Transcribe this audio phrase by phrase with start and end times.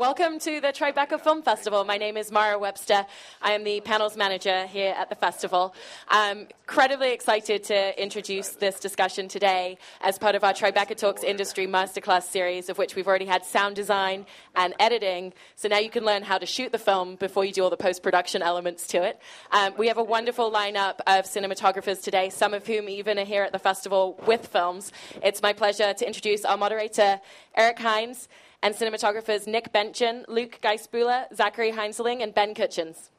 [0.00, 1.84] Welcome to the Tribeca Film Festival.
[1.84, 3.04] My name is Mara Webster.
[3.42, 5.74] I am the panels manager here at the festival.
[6.08, 11.66] I'm incredibly excited to introduce this discussion today as part of our Tribeca Talks Industry
[11.66, 14.24] Masterclass series, of which we've already had sound design
[14.56, 15.34] and editing.
[15.54, 17.76] So now you can learn how to shoot the film before you do all the
[17.76, 19.20] post production elements to it.
[19.52, 23.42] Um, we have a wonderful lineup of cinematographers today, some of whom even are here
[23.42, 24.92] at the festival with films.
[25.22, 27.20] It's my pleasure to introduce our moderator,
[27.54, 28.28] Eric Hynes
[28.62, 33.10] and cinematographers Nick Bentgen, Luke Geissbuhler, Zachary Heinzerling, and Ben Kutchins.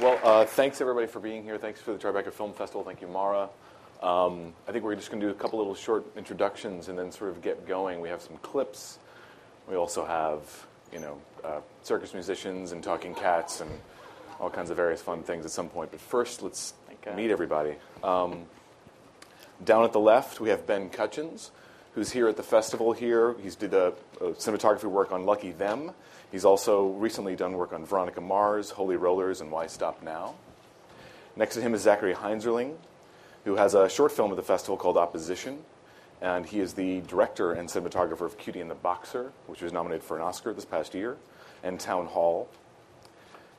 [0.00, 1.58] Well, uh, thanks everybody for being here.
[1.58, 2.82] Thanks for the Tribeca Film Festival.
[2.82, 3.48] Thank you, Mara.
[4.02, 7.12] Um, I think we're just going to do a couple little short introductions and then
[7.12, 8.00] sort of get going.
[8.00, 8.98] We have some clips.
[9.68, 13.70] We also have, you know, uh, circus musicians and talking cats and
[14.40, 15.92] all kinds of various fun things at some point.
[15.92, 16.74] But first, let's
[17.14, 17.76] meet everybody.
[18.02, 18.46] Um,
[19.64, 21.50] down at the left, we have Ben Kutchins
[21.94, 23.34] who's here at the festival here.
[23.42, 25.92] He's did a, a cinematography work on Lucky Them.
[26.30, 30.34] He's also recently done work on Veronica Mars, Holy Rollers, and Why Stop Now.
[31.36, 32.76] Next to him is Zachary Heinzerling,
[33.44, 35.58] who has a short film at the festival called Opposition.
[36.20, 40.04] And he is the director and cinematographer of Cutie and the Boxer, which was nominated
[40.04, 41.16] for an Oscar this past year,
[41.64, 42.48] and Town Hall.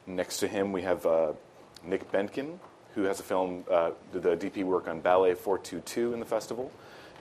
[0.07, 1.33] Next to him, we have uh,
[1.83, 2.59] Nick Bentgen,
[2.95, 6.71] who has a film, uh, did the DP work on Ballet 422 in the festival,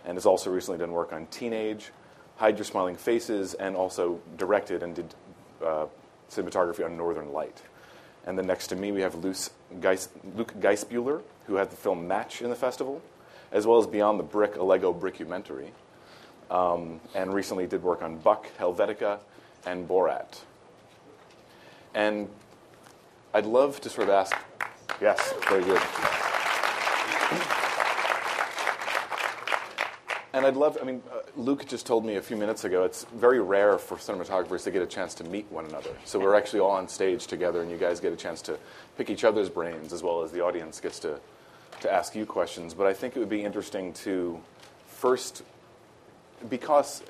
[0.04, 1.90] and has also recently done work on Teenage,
[2.36, 5.14] Hide Your Smiling Faces, and also directed and did
[5.64, 5.86] uh,
[6.30, 7.62] cinematography on Northern Light.
[8.26, 12.06] And then next to me, we have Luce Geis, Luke Geissbuhler, who had the film
[12.06, 13.02] Match in the festival,
[13.50, 15.70] as well as Beyond the Brick, a Lego brickumentary,
[16.50, 19.18] um, and recently did work on Buck, Helvetica,
[19.66, 20.40] and Borat.
[21.94, 22.28] And
[23.34, 24.36] I'd love to sort of ask,
[25.00, 25.80] yes, very good.
[30.34, 33.04] And I'd love, I mean, uh, Luke just told me a few minutes ago, it's
[33.14, 35.90] very rare for cinematographers to get a chance to meet one another.
[36.06, 38.58] So we're actually all on stage together, and you guys get a chance to
[38.96, 41.20] pick each other's brains as well as the audience gets to,
[41.80, 42.72] to ask you questions.
[42.72, 44.40] But I think it would be interesting to
[44.86, 45.42] first,
[46.48, 47.02] because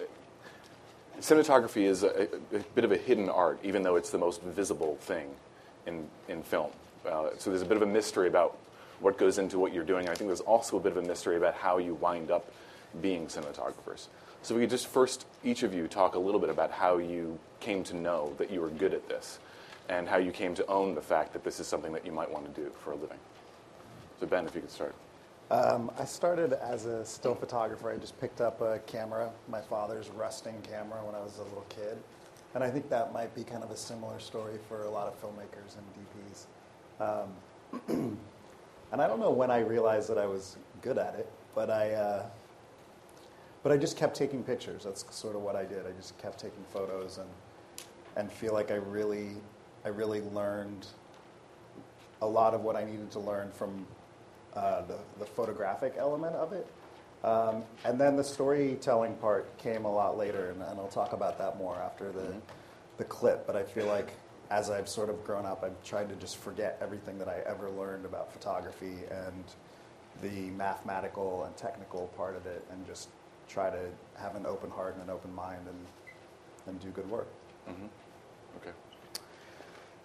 [1.20, 4.96] cinematography is a, a bit of a hidden art, even though it's the most visible
[5.02, 5.28] thing
[5.86, 6.72] in, in film.
[7.08, 8.58] Uh, so there's a bit of a mystery about
[8.98, 10.08] what goes into what you're doing.
[10.08, 12.52] I think there's also a bit of a mystery about how you wind up
[13.00, 14.08] being cinematographers.
[14.42, 17.38] So we could just first, each of you, talk a little bit about how you
[17.60, 19.38] came to know that you were good at this
[19.88, 22.30] and how you came to own the fact that this is something that you might
[22.30, 23.18] want to do for a living.
[24.18, 24.94] So, Ben, if you could start.
[25.50, 27.90] Um, I started as a still photographer.
[27.90, 31.66] I just picked up a camera, my father's rusting camera, when I was a little
[31.68, 31.96] kid.
[32.54, 35.20] And I think that might be kind of a similar story for a lot of
[35.20, 35.86] filmmakers and
[37.06, 37.28] DPs.
[37.88, 38.18] Um,
[38.92, 41.92] and I don't know when I realized that I was good at it, but I.
[41.92, 42.26] Uh,
[43.62, 44.84] but I just kept taking pictures.
[44.84, 45.86] That's sort of what I did.
[45.86, 47.28] I just kept taking photos and
[48.16, 49.30] and feel like I really
[49.84, 50.86] I really learned
[52.20, 53.86] a lot of what I needed to learn from
[54.54, 56.66] uh, the, the photographic element of it.
[57.24, 61.38] Um, and then the storytelling part came a lot later, and, and I'll talk about
[61.38, 62.38] that more after the, mm-hmm.
[62.96, 63.46] the clip.
[63.46, 64.12] But I feel like
[64.50, 67.70] as I've sort of grown up, I've tried to just forget everything that I ever
[67.70, 69.44] learned about photography and
[70.20, 73.08] the mathematical and technical part of it, and just
[73.52, 73.80] try to
[74.16, 75.86] have an open heart and an open mind and,
[76.66, 77.28] and do good work.
[77.68, 77.86] Mm-hmm.
[78.56, 78.70] Okay.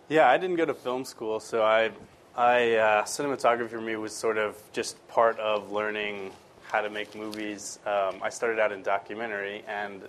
[0.09, 1.91] Yeah, I didn't go to film school, so I,
[2.35, 6.31] I uh, cinematography for me was sort of just part of learning
[6.63, 7.79] how to make movies.
[7.85, 10.01] Um, I started out in documentary, and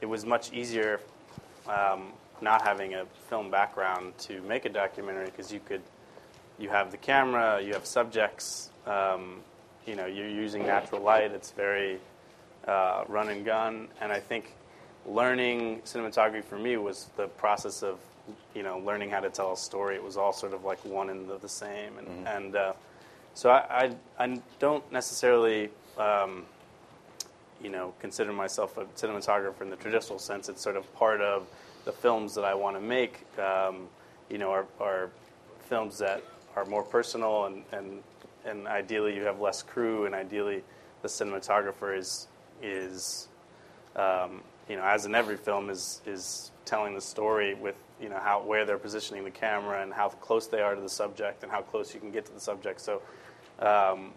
[0.00, 1.00] it was much easier
[1.66, 5.82] um, not having a film background to make a documentary because you could,
[6.58, 9.40] you have the camera, you have subjects, um,
[9.86, 11.32] you know, you're using natural light.
[11.32, 11.98] It's very
[12.68, 14.54] uh, run and gun, and I think
[15.06, 17.98] learning cinematography for me was the process of
[18.54, 19.96] you know learning how to tell a story.
[19.96, 22.26] It was all sort of like one and the, the same, and, mm-hmm.
[22.26, 22.72] and uh,
[23.34, 26.44] so I, I, I don't necessarily um,
[27.62, 30.48] you know consider myself a cinematographer in the traditional sense.
[30.48, 31.46] It's sort of part of
[31.84, 33.24] the films that I want to make.
[33.38, 33.88] Um,
[34.28, 35.10] you know, are, are
[35.68, 36.22] films that
[36.56, 38.02] are more personal and, and
[38.44, 40.62] and ideally you have less crew and ideally
[41.02, 42.28] the cinematographer is
[42.62, 43.28] is,
[43.96, 48.18] um, you know, as in every film, is is telling the story with you know
[48.18, 51.50] how where they're positioning the camera and how close they are to the subject and
[51.50, 52.80] how close you can get to the subject.
[52.80, 53.02] So,
[53.60, 54.12] um,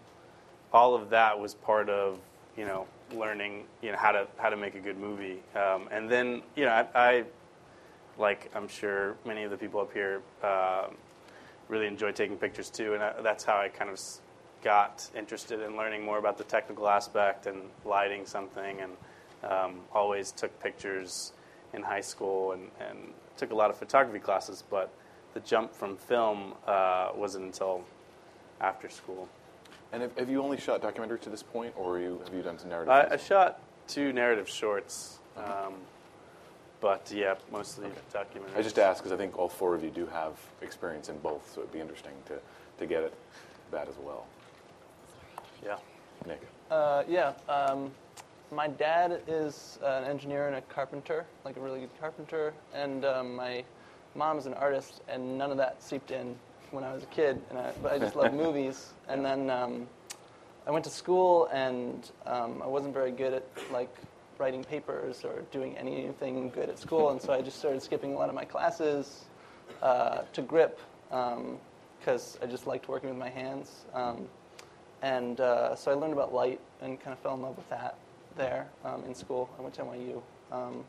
[0.72, 2.18] all of that was part of
[2.56, 5.42] you know learning you know how to how to make a good movie.
[5.54, 7.24] Um, and then you know I, I,
[8.18, 10.88] like I'm sure many of the people up here uh,
[11.68, 13.98] really enjoy taking pictures too, and I, that's how I kind of
[14.62, 18.92] got interested in learning more about the technical aspect and lighting something, and
[19.50, 21.32] um, always took pictures
[21.72, 22.98] in high school and, and
[23.36, 24.62] took a lot of photography classes.
[24.70, 24.90] But
[25.34, 27.84] the jump from film uh, wasn't until
[28.60, 29.28] after school.
[29.92, 32.58] And have, have you only shot documentary to this point, or you, have you done
[32.58, 32.90] some narrative?
[32.90, 35.74] I, I shot two narrative shorts, um,
[36.80, 38.56] but yeah, mostly documentaries.
[38.56, 40.32] I just asked because I think all four of you do have
[40.62, 42.38] experience in both, so it'd be interesting to,
[42.78, 43.12] to get at
[43.70, 44.26] that as well.
[45.64, 45.76] Yeah.
[46.26, 46.40] Nick.
[46.70, 47.32] Uh, yeah.
[47.48, 47.90] Um,
[48.50, 53.34] my dad is an engineer and a carpenter, like a really good carpenter, and um,
[53.34, 53.64] my
[54.14, 56.36] mom is an artist, and none of that seeped in
[56.70, 57.40] when I was a kid.
[57.50, 58.92] And I, but I just love movies.
[59.08, 59.86] And then um,
[60.66, 63.94] I went to school, and um, I wasn't very good at like
[64.38, 68.16] writing papers or doing anything good at school, and so I just started skipping a
[68.16, 69.24] lot of my classes
[69.82, 73.84] uh, to grip because I just liked working with my hands.
[73.94, 74.26] Um,
[75.02, 77.96] and uh, so I learned about light and kind of fell in love with that
[78.36, 79.50] there um, in school.
[79.58, 80.22] I went to NYU.
[80.50, 80.84] Um,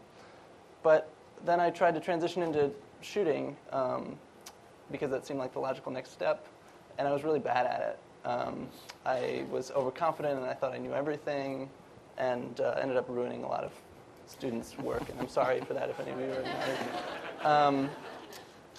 [0.84, 1.10] but
[1.46, 2.72] then I tried to transition into
[3.02, 4.16] shooting um,
[4.92, 6.48] because that seemed like the logical next step,
[6.98, 8.00] and I was really bad at it.
[8.28, 8.68] Um,
[9.06, 11.70] I was overconfident and I thought I knew everything,
[12.18, 13.72] and uh, ended up ruining a lot of
[14.28, 15.10] students' work.
[15.10, 16.34] And I'm sorry for that if any of you
[17.44, 17.68] are.
[17.68, 17.90] Um,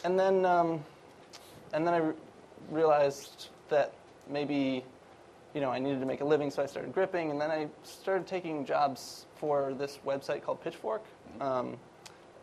[0.05, 0.85] and then, um,
[1.73, 2.15] and then I re-
[2.71, 3.93] realized that
[4.31, 4.85] maybe
[5.55, 7.69] you know, I needed to make a living, so I started gripping, and then I
[7.85, 11.05] started taking jobs for this website called Pitchfork,
[11.41, 11.77] um,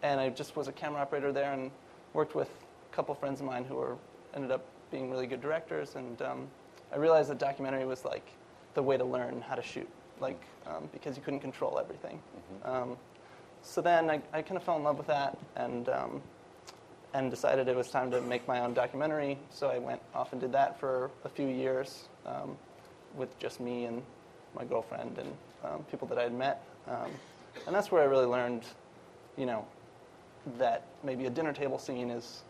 [0.02, 1.72] and I just was a camera operator there and
[2.14, 2.50] worked with
[2.92, 3.98] a couple friends of mine who were
[4.34, 6.48] ended up being really good directors, and um,
[6.94, 8.26] I realized that documentary was like
[8.76, 9.90] the way to learn how to shoot,
[10.22, 12.22] like um, because you couldn't control everything.
[12.64, 12.96] Um,
[13.62, 16.22] so then I, I kind of fell in love with that, and um,
[17.14, 19.38] and decided it was time to make my own documentary.
[19.50, 22.58] So I went off and did that for a few years um,
[23.16, 24.02] with just me and
[24.56, 26.64] my girlfriend and um, people that I had met.
[26.88, 27.12] Um,
[27.68, 28.64] and that's where I really learned,
[29.38, 29.66] you know,
[30.58, 32.44] that maybe a dinner table scene is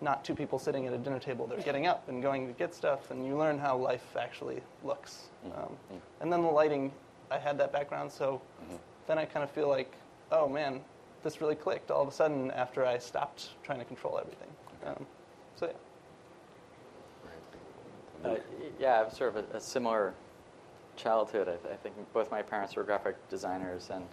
[0.00, 1.46] not two people sitting at a dinner table.
[1.46, 5.28] They're getting up and going to get stuff, and you learn how life actually looks.
[5.56, 5.76] Um,
[6.20, 6.92] and then the lighting,
[7.30, 8.40] I had that background, so
[9.06, 9.94] then I kind of feel like,
[10.30, 10.80] oh man,
[11.22, 14.48] this really clicked all of a sudden after I stopped trying to control everything.
[14.86, 15.06] Um,
[15.56, 15.72] so yeah.
[18.24, 18.36] Uh,
[18.78, 20.14] yeah, I have sort of a, a similar
[20.96, 21.48] childhood.
[21.48, 24.06] I, I think both my parents were graphic designers, and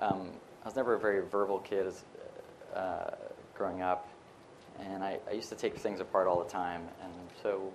[0.00, 0.30] um,
[0.62, 2.04] I was never a very verbal kid as,
[2.74, 3.10] uh,
[3.54, 4.08] growing up.
[4.80, 6.82] And I, I used to take things apart all the time.
[7.02, 7.12] And
[7.42, 7.72] so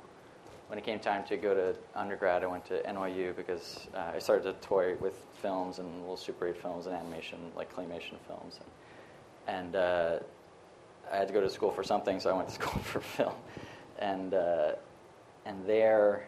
[0.68, 4.20] when it came time to go to undergrad, I went to NYU because uh, I
[4.20, 8.60] started to toy with films and little Super 8 films and animation, like claymation films.
[9.48, 10.20] And, uh,
[11.12, 13.34] I had to go to school for something, so I went to school for film.
[13.98, 14.74] And uh,
[15.50, 16.28] and there,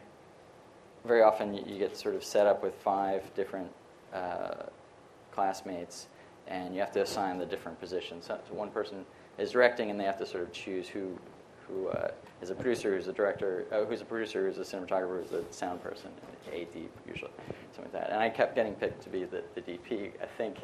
[1.06, 3.72] very often you, get sort of set up with five different
[4.14, 4.64] uh,
[5.32, 6.08] classmates,
[6.48, 8.26] and you have to assign the different positions.
[8.26, 9.06] So, so one person
[9.38, 11.18] is directing, and they have to sort of choose who
[11.68, 12.10] who uh,
[12.42, 15.54] is a producer, who's a director, uh, who's a producer, who's a cinematographer, who's a
[15.54, 16.10] sound person,
[16.52, 16.68] AD
[17.08, 17.32] usually,
[17.74, 18.10] something like that.
[18.10, 20.12] And I kept getting picked to be the, the DP.
[20.22, 20.58] I think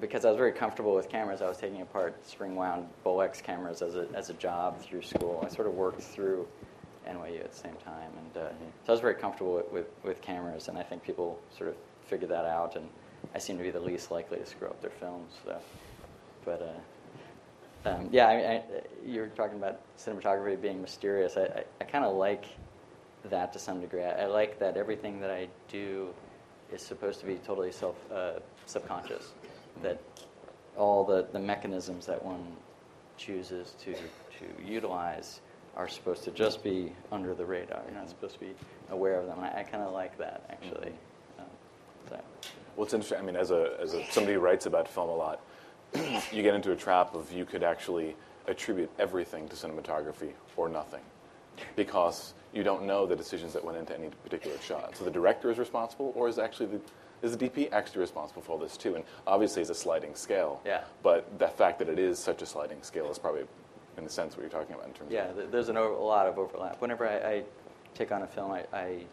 [0.00, 3.80] because I was very comfortable with cameras, I was taking apart spring wound Bolex cameras
[3.82, 5.40] as a, as a job through school.
[5.44, 6.48] I sort of worked through
[7.08, 8.10] NYU at the same time.
[8.16, 8.48] And uh,
[8.84, 11.76] so I was very comfortable with, with, with, cameras, and I think people sort of
[12.06, 12.88] figured that out, and
[13.34, 15.32] I seem to be the least likely to screw up their films.
[15.44, 15.56] So.
[16.44, 16.62] But
[17.84, 18.62] uh, um, yeah, I, I,
[19.04, 21.36] you were talking about cinematography being mysterious.
[21.36, 22.46] I, I, I kind of like
[23.24, 24.04] that to some degree.
[24.04, 26.08] I, like that everything that I do
[26.72, 29.32] is supposed to be totally self uh, subconscious.
[29.82, 30.00] That
[30.76, 32.44] all the, the mechanisms that one
[33.16, 35.40] chooses to, to utilize
[35.76, 37.82] are supposed to just be under the radar.
[37.86, 38.54] You're not supposed to be
[38.90, 39.38] aware of them.
[39.40, 40.92] I, I kind of like that actually.
[40.92, 41.40] Mm-hmm.
[41.40, 41.46] Um,
[42.08, 42.20] so.
[42.76, 43.18] Well, it's interesting.
[43.18, 45.40] I mean, as a as a, somebody who writes about film a lot,
[46.32, 48.16] you get into a trap of you could actually
[48.46, 51.02] attribute everything to cinematography or nothing,
[51.76, 54.96] because you don't know the decisions that went into any particular shot.
[54.96, 56.80] So the director is responsible, or is actually the
[57.22, 58.96] is the DP actually responsible for all this too?
[58.96, 60.60] And obviously, it's a sliding scale.
[60.64, 60.84] Yeah.
[61.02, 63.44] But the fact that it is such a sliding scale is probably
[63.96, 65.36] in the sense what you're talking about in terms yeah, of.
[65.36, 66.80] Yeah, there's an over, a lot of overlap.
[66.80, 67.42] Whenever I, I
[67.94, 69.04] take on a film, I, I,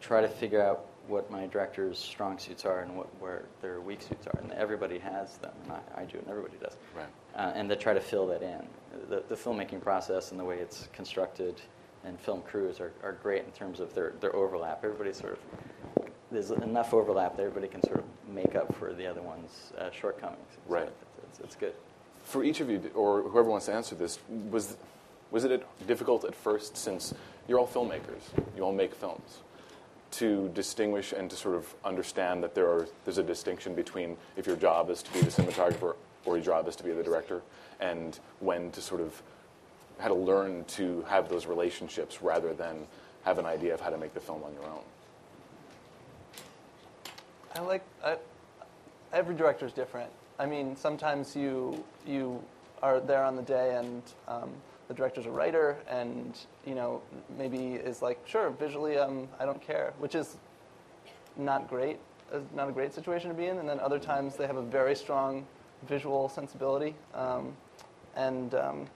[0.00, 4.02] try to figure out what my director's strong suits are and what, where their weak
[4.02, 4.38] suits are.
[4.38, 6.76] And everybody has them, and I, I do, and everybody does.
[6.94, 7.06] Right.
[7.34, 8.66] Uh, and to try to fill that in.
[9.08, 11.60] The, the filmmaking process and the way it's constructed
[12.04, 14.84] and film crews are, are great in terms of their, their overlap.
[14.84, 19.06] Everybody sort of, there's enough overlap that everybody can sort of make up for the
[19.06, 20.58] other one's uh, shortcomings.
[20.68, 20.86] Right.
[20.86, 20.92] So
[21.30, 21.74] it's, it's, it's good
[22.24, 24.18] for each of you, or whoever wants to answer this,
[24.50, 24.76] was
[25.30, 27.12] was it difficult at first since
[27.48, 28.22] you're all filmmakers.
[28.56, 29.40] You all make films.
[30.12, 34.46] To distinguish and to sort of understand that there are there's a distinction between if
[34.46, 37.42] your job is to be the cinematographer or your job is to be the director,
[37.80, 39.20] and when to sort of
[39.98, 42.86] how to learn to have those relationships rather than
[43.24, 44.82] have an idea of how to make the film on your own.
[47.56, 48.16] I like I,
[49.12, 50.10] every director is different.
[50.38, 52.42] I mean, sometimes you you
[52.82, 54.50] are there on the day and um,
[54.88, 56.36] the director's a writer and
[56.66, 57.00] you know
[57.38, 60.36] maybe is like sure visually um, I don't care, which is
[61.36, 61.98] not great,
[62.32, 63.58] uh, not a great situation to be in.
[63.58, 65.46] And then other times they have a very strong
[65.86, 67.56] visual sensibility, um,
[68.16, 68.86] and um,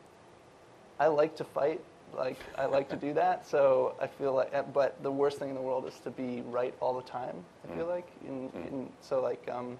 [0.98, 1.80] I like to fight.
[2.16, 4.52] Like I like to do that, so I feel like.
[4.54, 7.44] uh, But the worst thing in the world is to be right all the time.
[7.64, 9.78] I feel like, in, in, so like, um,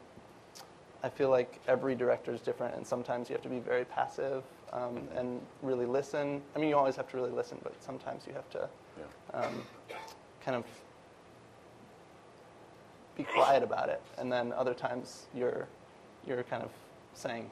[1.02, 4.43] I feel like every director is different, and sometimes you have to be very passive
[4.73, 6.43] um, and really listen.
[6.57, 9.40] I mean, you always have to really listen, but sometimes you have to Yeah.
[9.40, 9.62] um,
[10.45, 10.64] kind of
[13.17, 15.67] be quiet about it, and then other times you're
[16.26, 16.71] you're kind of
[17.14, 17.50] saying,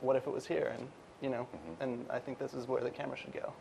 [0.00, 0.88] "What if it was here?" and
[1.20, 1.46] you know,
[1.80, 3.52] and I think this is where the camera should go.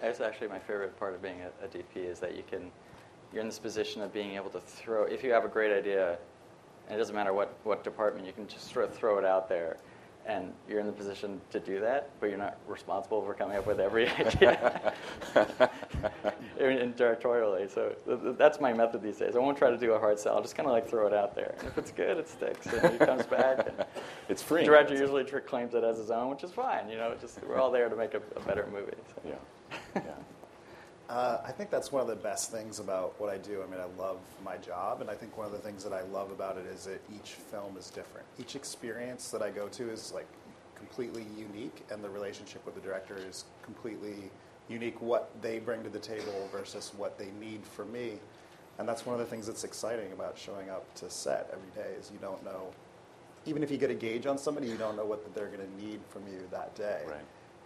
[0.00, 2.70] That's actually my favorite part of being a, a DP is that you can,
[3.32, 6.18] you're in this position of being able to throw, if you have a great idea,
[6.88, 9.48] and it doesn't matter what, what department, you can just sort of throw it out
[9.48, 9.76] there,
[10.26, 13.66] and you're in the position to do that, but you're not responsible for coming up
[13.66, 14.92] with every idea
[16.58, 17.72] directorially.
[17.72, 19.36] So th- th- that's my method these days.
[19.36, 20.36] I won't try to do a hard sell.
[20.36, 21.54] I'll just kind of like throw it out there.
[21.58, 23.66] And if it's good, it sticks, and it comes back.
[23.68, 23.84] And
[24.28, 24.60] It's free.
[24.60, 26.88] the director usually tr- claims it as his own, which is fine.
[26.88, 28.92] You know, just we're all there to make a, a better movie.
[29.14, 29.22] So.
[29.30, 29.80] Yeah.
[29.94, 30.02] Yeah.
[31.08, 33.62] Uh, I think that's one of the best things about what I do.
[33.62, 36.02] I mean, I love my job, and I think one of the things that I
[36.02, 38.26] love about it is that each film is different.
[38.38, 40.26] Each experience that I go to is like
[40.74, 44.30] completely unique, and the relationship with the director is completely
[44.68, 45.00] unique.
[45.00, 48.18] What they bring to the table versus what they need from me,
[48.78, 51.94] and that's one of the things that's exciting about showing up to set every day
[51.98, 52.70] is you don't know.
[53.46, 55.84] Even if you get a gauge on somebody, you don't know what they're going to
[55.84, 57.00] need from you that day.
[57.06, 57.16] Right.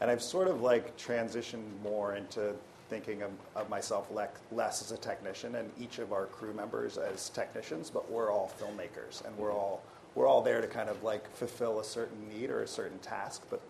[0.01, 2.55] And I've sort of like transitioned more into
[2.93, 6.99] thinking of, of myself le- less as a technician and each of our crew members
[6.99, 9.83] as technicians, but we're all filmmakers and we're all
[10.15, 13.45] we're all there to kind of like fulfill a certain need or a certain task.
[13.49, 13.63] But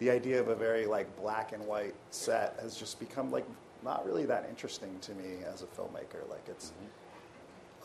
[0.00, 3.46] the idea of a very like black and white set has just become like
[3.84, 6.28] not really that interesting to me as a filmmaker.
[6.28, 6.72] Like it's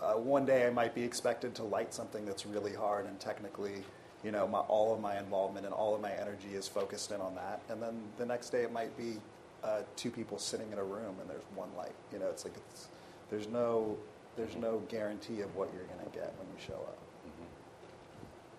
[0.02, 3.84] uh, one day I might be expected to light something that's really hard and technically,
[4.24, 7.22] you know, my, all of my involvement and all of my energy is focused in
[7.22, 7.62] on that.
[7.70, 9.18] And then the next day it might be
[9.64, 11.96] uh, two people sitting in a room and there's one light.
[12.12, 12.88] You know, it's like it's,
[13.30, 13.98] there's no
[14.36, 16.98] there's no guarantee of what you're going to get when you show up.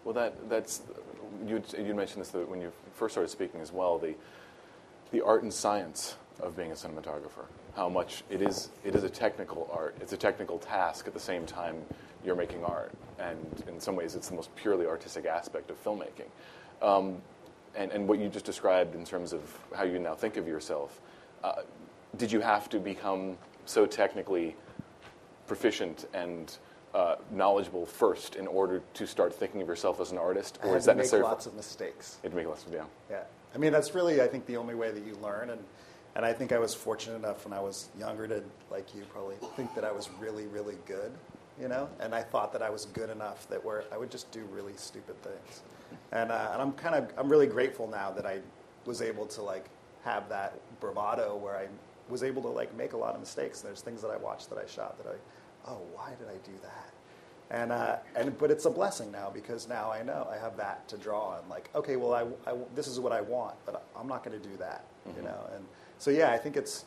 [0.04, 0.83] Well, that that's
[1.47, 4.14] you you mentioned this when you first started speaking as well the
[5.12, 7.45] the art and science of being a cinematographer.
[7.76, 9.97] How much it is it is a technical art.
[10.00, 11.83] It's a technical task at the same time
[12.25, 13.38] you're making art, and
[13.69, 16.30] in some ways it's the most purely artistic aspect of filmmaking.
[16.83, 17.21] Um,
[17.75, 19.43] and, and what you just described in terms of
[19.75, 21.00] how you now think of yourself,
[21.45, 21.62] uh,
[22.17, 24.57] did you have to become so technically
[25.47, 26.59] proficient and
[26.95, 30.79] uh, knowledgeable first in order to start thinking of yourself as an artist, or had
[30.79, 31.23] is that make necessary?
[31.23, 32.19] lots of mistakes.
[32.23, 32.85] It'd make lots of yeah.
[33.09, 33.23] Yeah.
[33.55, 35.50] I mean, that's really, I think, the only way that you learn.
[35.50, 35.61] And,
[36.15, 39.37] and I think I was fortunate enough when I was younger to, like you probably,
[39.57, 41.12] think that I was really, really good,
[41.61, 41.89] you know?
[42.00, 44.75] And I thought that I was good enough that where I would just do really
[44.77, 45.62] stupid things.
[46.12, 48.40] And, uh, and I'm kind of, I'm really grateful now that I
[48.85, 49.67] was able to, like,
[50.05, 51.69] have that bravado where I
[52.09, 53.61] was able to, like, make a lot of mistakes.
[53.61, 56.38] And there's things that I watched that I shot that I, oh, why did I
[56.45, 56.90] do that?
[57.52, 60.87] And, uh, and but it's a blessing now because now I know I have that
[60.88, 61.49] to draw on.
[61.49, 64.49] Like, okay, well, I, I- this is what I want, but I'm not going to
[64.49, 64.85] do that,
[65.17, 65.49] you know.
[65.55, 65.64] And
[65.99, 66.85] so, yeah, I think it's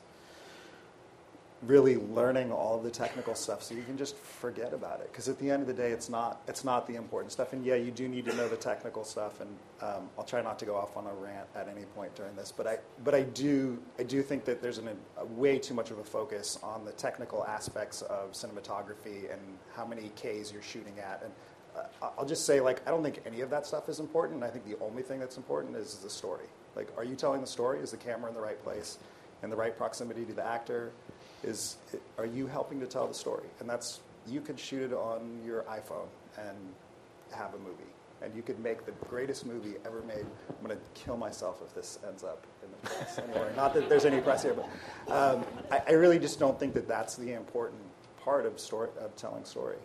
[1.65, 5.11] really learning all of the technical stuff so you can just forget about it.
[5.11, 7.53] Because at the end of the day, it's not it's not the important stuff.
[7.53, 9.41] And yeah, you do need to know the technical stuff.
[9.41, 9.49] And
[9.81, 12.51] um, I'll try not to go off on a rant at any point during this,
[12.51, 15.91] but I but I do I do think that there's an, a way too much
[15.91, 19.41] of a focus on the technical aspects of cinematography and
[19.75, 21.21] how many Ks you're shooting at.
[21.23, 21.33] And
[22.01, 24.43] uh, I'll just say, like, I don't think any of that stuff is important.
[24.43, 26.45] I think the only thing that's important is the story.
[26.75, 27.79] Like, are you telling the story?
[27.79, 28.97] Is the camera in the right place,
[29.41, 30.91] in the right proximity to the actor?
[31.43, 31.77] Is
[32.17, 33.47] are you helping to tell the story?
[33.59, 36.07] And that's you could shoot it on your iPhone
[36.37, 36.57] and
[37.31, 40.25] have a movie, and you could make the greatest movie ever made.
[40.49, 43.51] I'm going to kill myself if this ends up in the press anyway.
[43.55, 46.87] Not that there's any press here, but um, I, I really just don't think that
[46.87, 47.81] that's the important
[48.23, 49.77] part of story of telling story.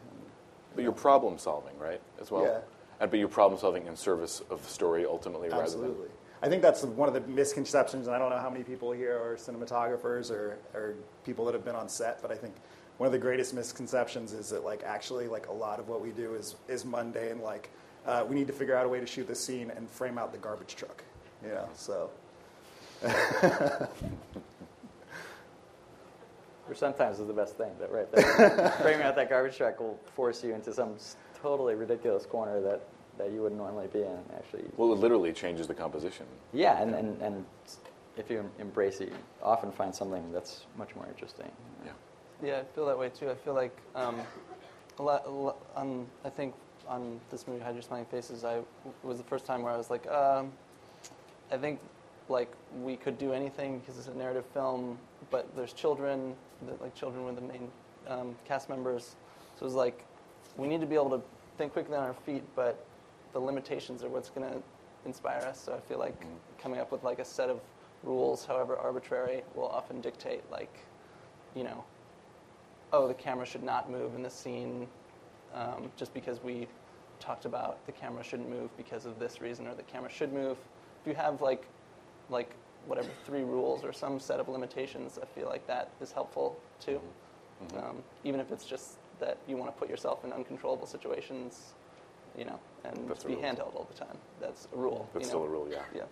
[0.74, 2.44] But you're problem solving, right, as well.
[2.44, 2.60] Yeah.
[3.00, 6.06] And but you're problem solving in service of the story ultimately, rather Absolutely.
[6.06, 8.92] than I think that's one of the misconceptions, and I don't know how many people
[8.92, 12.54] here are cinematographers or, or people that have been on set, but I think
[12.98, 16.10] one of the greatest misconceptions is that like actually like a lot of what we
[16.10, 17.40] do is is mundane.
[17.40, 17.70] Like
[18.06, 20.32] uh, we need to figure out a way to shoot this scene and frame out
[20.32, 21.02] the garbage truck.
[21.42, 22.10] You know, so.
[26.66, 28.12] Which sometimes is the best thing, that right?
[28.12, 30.96] That framing out that garbage truck will force you into some
[31.40, 32.82] totally ridiculous corner that,
[33.18, 34.18] that you wouldn't normally be in.
[34.34, 36.26] Actually, Well, it literally changes the composition.
[36.52, 37.44] yeah, and, and, and
[38.16, 41.50] if you embrace it, you often find something that's much more interesting.
[41.84, 41.92] Yeah.
[42.42, 43.30] Yeah, I feel that way too.
[43.30, 44.20] I feel like um,
[44.98, 46.54] a lot, a lot on, I think
[46.86, 48.64] on this movie, Hide Your Smiling Faces, I it
[49.02, 50.52] was the first time where I was like, um,
[51.50, 51.80] I think
[52.28, 54.98] like we could do anything because it's a narrative film,
[55.30, 56.34] but there's children,
[56.66, 57.68] that, like children were the main
[58.06, 59.16] um, cast members.
[59.56, 60.04] So it was like
[60.56, 61.22] we need to be able to
[61.56, 62.84] think quickly on our feet, but
[63.38, 64.60] the limitations are what's going to
[65.06, 65.60] inspire us.
[65.60, 66.20] So I feel like
[66.60, 67.60] coming up with like a set of
[68.02, 70.80] rules, however arbitrary, will often dictate like,
[71.54, 71.84] you know,
[72.92, 74.88] oh, the camera should not move in this scene
[75.54, 76.66] um, just because we
[77.20, 80.56] talked about the camera shouldn't move because of this reason, or the camera should move.
[81.02, 81.64] If you have like,
[82.30, 82.50] like
[82.86, 87.00] whatever three rules or some set of limitations, I feel like that is helpful too.
[87.76, 91.74] Um, even if it's just that you want to put yourself in uncontrollable situations,
[92.38, 93.42] you know, and That's be rule.
[93.42, 94.16] handheld all the time.
[94.40, 95.08] That's a rule.
[95.12, 95.82] That's you still a rule, yeah.
[95.94, 96.02] Yeah.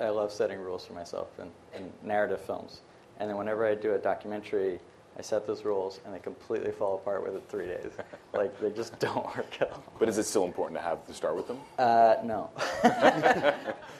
[0.00, 2.82] I, I love setting rules for myself in, in narrative films.
[3.18, 4.78] And then whenever I do a documentary,
[5.18, 7.90] I set those rules and they completely fall apart within three days.
[8.34, 9.82] like they just don't work at all.
[9.98, 11.58] But is it still important to have to start with them?
[11.78, 12.50] Uh, no.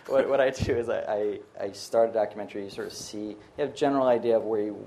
[0.07, 3.31] what, what I do is I, I, I start a documentary, you sort of see,
[3.31, 4.87] you have a general idea of where you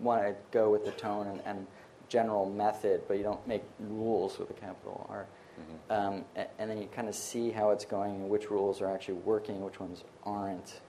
[0.00, 1.66] want to go with the tone and, and
[2.08, 5.26] general method, but you don't make rules with a capital R.
[5.90, 8.90] Um, a- and then you kind of see how it's going and which rules are
[8.92, 10.80] actually working, which ones aren't,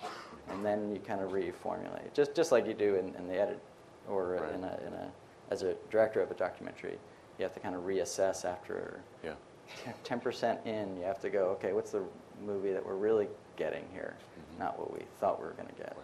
[0.49, 3.59] and then you kind of reformulate, just just like you do in, in the edit
[4.07, 4.53] or Right.
[4.53, 5.11] in, a, in a
[5.51, 6.97] as a director of a documentary,
[7.37, 9.33] you have to kind of reassess after Yeah.
[10.03, 12.03] ten percent in, you have to go, okay, what's the
[12.45, 14.15] movie that we're really getting here,
[14.59, 15.95] not what we thought we were going to get.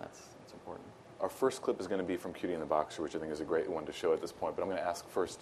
[0.00, 0.86] That's that's important.
[1.20, 3.32] Our first clip is going to be from Cutie and the Boxer, which I think
[3.32, 4.54] is a great one to show at this point.
[4.54, 5.40] But I'm going to ask first,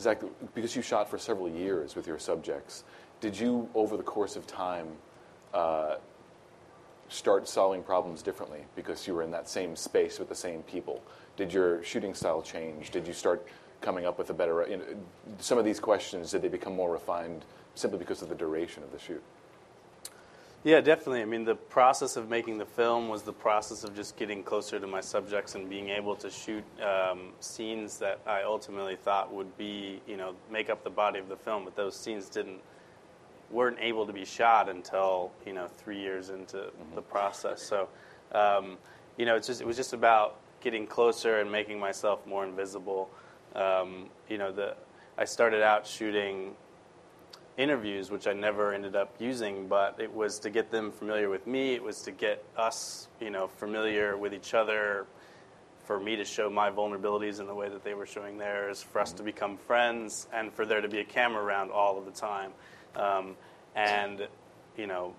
[0.00, 0.20] Zach,
[0.54, 2.84] because you shot for several years with your subjects,
[3.20, 4.88] did you, over the course of time,
[5.54, 5.96] uh,
[7.08, 11.02] start solving problems differently because you were in that same space with the same people?
[11.36, 12.90] Did your shooting style change?
[12.90, 13.46] Did you start
[13.80, 14.66] coming up with a better?
[14.68, 14.84] You know,
[15.38, 18.92] some of these questions did they become more refined simply because of the duration of
[18.92, 19.22] the shoot?
[20.66, 21.22] Yeah, definitely.
[21.22, 24.80] I mean, the process of making the film was the process of just getting closer
[24.80, 29.56] to my subjects and being able to shoot um, scenes that I ultimately thought would
[29.56, 31.62] be, you know, make up the body of the film.
[31.62, 32.58] But those scenes didn't
[33.52, 37.62] weren't able to be shot until you know three years into the process.
[37.62, 37.88] So,
[38.32, 38.76] um,
[39.18, 43.08] you know, it's just it was just about getting closer and making myself more invisible.
[43.54, 44.74] Um, you know, the
[45.16, 46.56] I started out shooting
[47.56, 51.46] interviews, which I never ended up using, but it was to get them familiar with
[51.46, 51.74] me.
[51.74, 55.06] It was to get us, you know, familiar with each other.
[55.84, 59.00] For me to show my vulnerabilities in the way that they were showing theirs, for
[59.00, 62.10] us to become friends, and for there to be a camera around all of the
[62.10, 62.50] time.
[62.96, 63.36] Um,
[63.76, 64.26] and,
[64.76, 65.14] you know,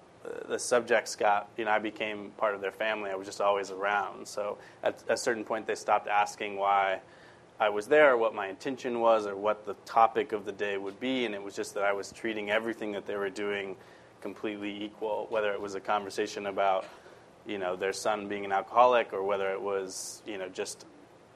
[0.50, 3.12] the subjects got, you know, I became part of their family.
[3.12, 4.28] I was just always around.
[4.28, 7.00] So at a certain point, they stopped asking why
[7.60, 11.00] I was there, what my intention was, or what the topic of the day would
[11.00, 13.76] be, and it was just that I was treating everything that they were doing
[14.22, 16.86] completely equal, whether it was a conversation about,
[17.48, 20.86] you know, their son being an alcoholic, or whether it was, you know, just,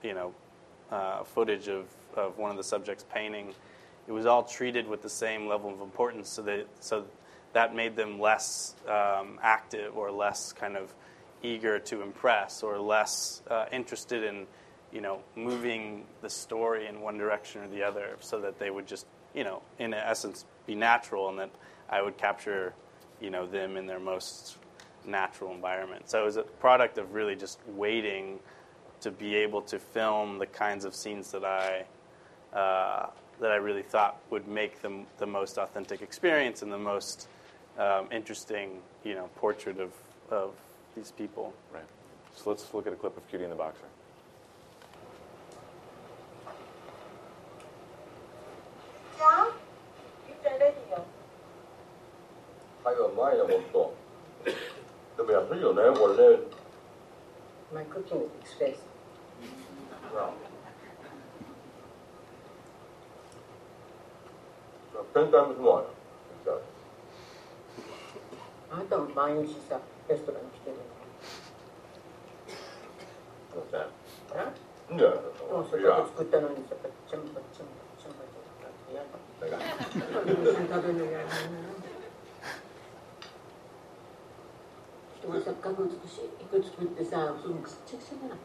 [0.03, 0.33] you know,
[0.91, 3.53] uh, footage of, of one of the subjects painting.
[4.07, 7.05] It was all treated with the same level of importance, so that so
[7.53, 10.93] that made them less um, active or less kind of
[11.43, 14.45] eager to impress or less uh, interested in
[14.91, 18.87] you know moving the story in one direction or the other so that they would
[18.87, 21.49] just you know in essence be natural and that
[21.89, 22.73] I would capture
[23.19, 24.57] you know them in their most
[25.05, 28.39] natural environment so it was a product of really just waiting
[29.01, 31.85] to be able to film the kinds of scenes that I
[32.55, 37.27] uh, that I really thought would make them the most authentic experience and the most
[37.77, 39.91] um, interesting, you know, portrait of,
[40.29, 40.53] of
[40.95, 41.53] these people.
[41.73, 41.83] Right.
[42.35, 43.85] So let's look at a clip of Cutie and the Boxer.
[53.21, 53.93] 还有前の本当。
[55.17, 56.39] でも安いよね、これね。
[57.71, 58.79] My cooking space
[65.13, 65.85] 10 times more.
[68.71, 70.77] あなたも毎日さレストランに来てる
[73.51, 73.75] す
[74.93, 75.09] いや
[75.51, 79.59] もうせっいやかく作ったのにさバッチャンバッチャンバッチャンバッチャンやだ
[80.79, 81.25] 食べるのやる
[85.21, 86.29] 人がせっかく美しい。
[86.41, 88.41] 肉作ってさそのくっちゃくちゃだな。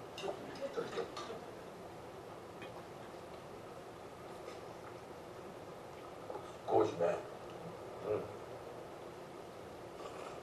[6.69, 7.17] 少しね。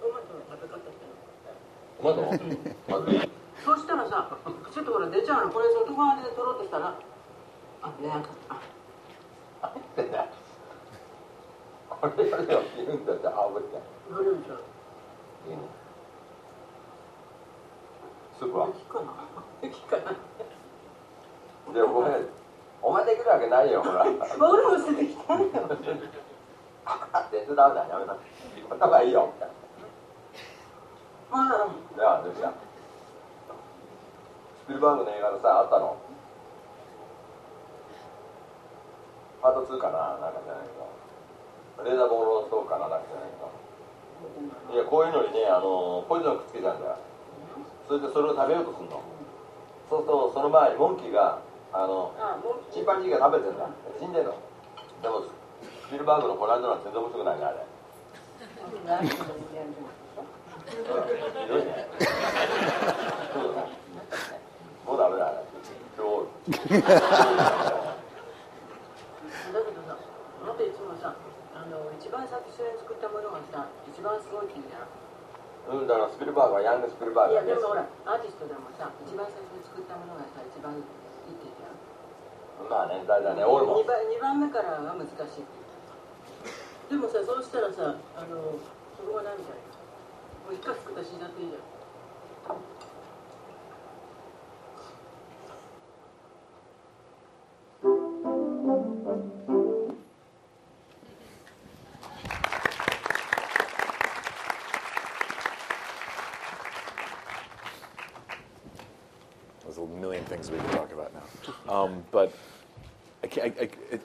[0.02, 0.98] トマトの食べ方って
[2.02, 2.18] トマト？
[2.90, 3.30] まずい
[3.64, 4.36] そうしたらさ
[4.74, 6.98] ちょっとほら出ちゃうのこれ外側で取ろうとしたら
[7.84, 8.24] あ出なかっ
[11.90, 13.78] これやればいいんだってあぶって
[14.10, 14.58] どれでしょう？
[15.52, 15.62] いいの？
[18.44, 18.68] スープは。
[18.68, 19.16] 聞くかな
[19.64, 20.12] 聞くかな
[21.74, 22.28] でごめん
[22.84, 24.04] お前できるわけないよほら。
[24.04, 24.20] ボー
[24.60, 25.52] ルも捨ててきたのよ。
[26.84, 28.18] あ手伝うなやめな
[28.70, 29.08] 頭い。
[29.08, 29.50] いよみたい
[31.32, 31.46] まあ。
[31.48, 31.56] な
[31.96, 32.52] じゃあどうした？
[32.52, 32.56] ス
[34.68, 35.96] ピルバーグの映画でさあったの？
[39.42, 40.20] パート2かな？
[40.20, 40.84] なんかじゃないけど。
[41.88, 42.90] レーザーボールのストークかな？
[42.92, 43.48] なんかじゃないけど。
[44.76, 46.98] いやこういうのにねあのポイズンくっつけちゃうんだよ
[47.88, 49.02] それでそれを食べようとするの。
[49.90, 51.40] そうするとその前にモンキーが
[51.74, 52.14] あの
[52.72, 53.68] チンパンジーが食べてんだ。
[54.00, 54.34] 死んでんの。
[55.02, 55.30] でもス
[55.92, 57.58] ピルバーグのこの間のは全然面白くないねあれ。
[60.66, 60.78] ひ
[61.50, 61.88] どいね。
[63.34, 63.68] そうだね
[64.86, 65.44] もうダメだね
[65.96, 66.82] 今日だけ
[69.72, 69.98] どさ
[70.44, 71.14] あなたいつもさ
[71.54, 74.88] あの一番最初に作ったものがさ一番すごいって言うじゃん
[75.64, 83.44] うんだからスピルバーグはヤングスピルバーグいやでもほらアーティストでもさ一番最初に作ったものがさ一番いいって言うじゃんまあね大体ね。
[83.44, 83.80] 俺も。
[83.80, 85.46] 2番二番目からは難しい。
[86.90, 88.60] でもさそうしたらさあの
[88.96, 89.66] そこが何じゃない
[90.46, 91.73] もう一回作ったら死んじゃっていいじゃん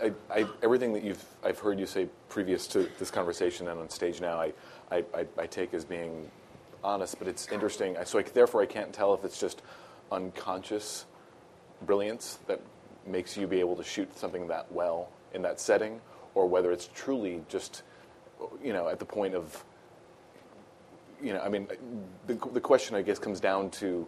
[0.02, 3.88] I, I, everything that you've, I've heard you say previous to this conversation and on
[3.90, 4.52] stage now, I,
[4.90, 5.04] I,
[5.38, 6.30] I, take as being
[6.82, 7.96] honest, but it's interesting.
[8.04, 9.62] So therefore, I can't tell if it's just
[10.10, 11.06] unconscious
[11.82, 12.60] brilliance that
[13.06, 16.00] makes you be able to shoot something that well in that setting,
[16.34, 17.82] or whether it's truly just,
[18.62, 19.64] you know, at the point of,
[21.22, 21.68] you know, I mean,
[22.26, 24.06] the, the question I guess comes down to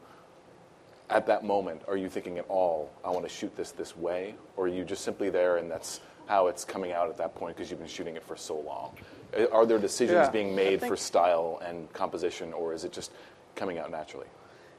[1.10, 4.34] at that moment, are you thinking at all, I want to shoot this this way?
[4.56, 7.56] Or are you just simply there and that's how it's coming out at that point
[7.56, 8.96] because you've been shooting it for so long?
[9.36, 13.10] Uh, Are there decisions Yeah, being made for style and composition, or is it just
[13.56, 14.28] coming out naturally?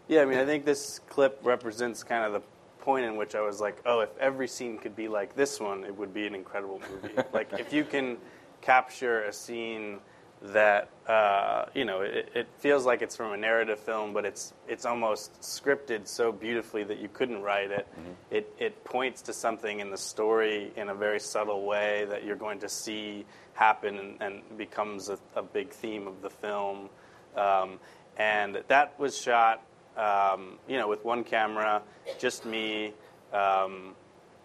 [0.07, 2.41] Yeah, I mean, I think this clip represents kind of the
[2.79, 5.83] point in which I was like, oh, if every scene could be like this one,
[5.83, 7.15] it would be an incredible movie.
[7.33, 8.17] like, if you can
[8.61, 9.99] capture a scene
[10.43, 14.53] that, uh, you know, it, it feels like it's from a narrative film, but it's,
[14.67, 17.87] it's almost scripted so beautifully that you couldn't write it.
[18.31, 18.53] it.
[18.57, 22.59] It points to something in the story in a very subtle way that you're going
[22.59, 26.89] to see happen and, and becomes a, a big theme of the film.
[27.35, 27.79] Um,
[28.17, 29.63] and that was shot,
[29.95, 31.81] um, you know, with one camera,
[32.19, 32.93] just me,
[33.31, 33.95] um,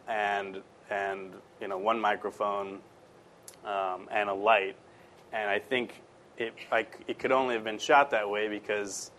[0.08, 2.78] and and you know, one microphone
[3.64, 4.76] um, and a light.
[5.36, 6.00] And I think
[6.38, 9.10] it I it could only have been shot that way because,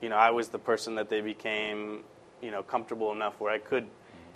[0.00, 2.04] you know, I was the person that they became,
[2.40, 3.86] you know, comfortable enough where I could.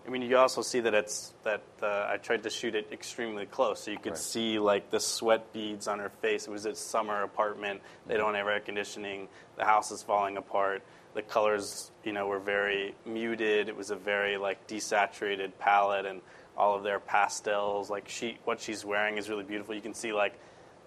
[0.06, 3.46] I mean, you also see that it's that uh, I tried to shoot it extremely
[3.46, 4.18] close, so you could Right.
[4.18, 6.46] see like the sweat beads on her face.
[6.46, 9.28] It was a summer apartment; they don't have air conditioning.
[9.56, 10.82] The house is falling apart.
[11.14, 13.68] The colors, you know, were very muted.
[13.68, 16.20] It was a very like desaturated palette, and
[16.56, 17.90] all of their pastels.
[17.90, 19.74] Like she, what she's wearing is really beautiful.
[19.74, 20.38] You can see like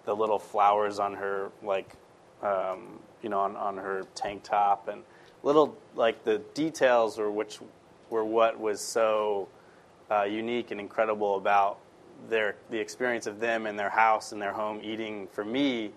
[0.04, 1.94] the little flowers on her like
[2.42, 5.02] um, you know on, on her tank top and
[5.42, 7.58] little like the details were which
[8.10, 9.48] were what was so
[10.10, 11.78] uh, unique and incredible about
[12.28, 15.90] their the experience of them in their house and their home eating for me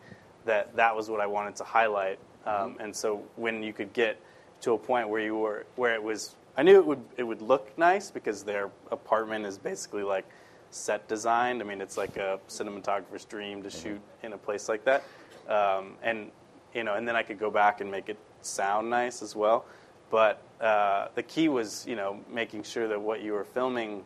[0.45, 2.19] that that was what I wanted to highlight.
[2.45, 4.19] Um, and so when you could get
[4.61, 7.41] to a point where you were where it was I knew it would it would
[7.41, 10.25] look nice because their apartment is basically like
[10.71, 11.61] set designed.
[11.61, 15.03] I mean, it's like a cinematographer's dream to shoot in a place like that.
[15.47, 16.31] Um, and
[16.73, 19.65] you know, and then I could go back and make it sound nice as well.
[20.09, 24.03] But uh, the key was, you know, making sure that what you were filming,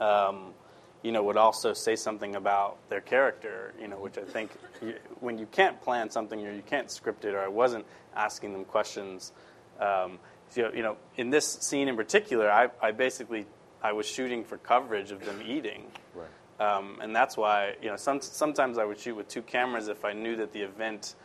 [0.00, 0.54] um,
[1.02, 4.94] you know, would also say something about their character, you know, which I think you,
[5.20, 7.84] when you can't plan something or you can't script it, or I wasn't
[8.16, 9.32] asking them questions.
[9.80, 13.46] Um, so, you know, in this scene in particular, I, I basically
[13.82, 15.86] I was shooting for coverage of them eating.
[16.14, 16.28] Right.
[16.60, 20.04] Um, and that's why, you know, some, sometimes I would shoot with two cameras if
[20.04, 21.16] I knew that the event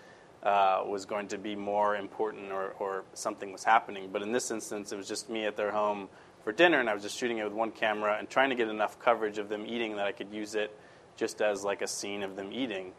[0.42, 4.10] uh, was going to be more important or, or something was happening.
[4.12, 6.10] But in this instance, it was just me at their home
[6.44, 8.70] for dinner, and I was just shooting it with one camera and trying to get
[8.70, 10.76] enough coverage of them eating that I could use it
[11.16, 12.94] just as like a scene of them eating.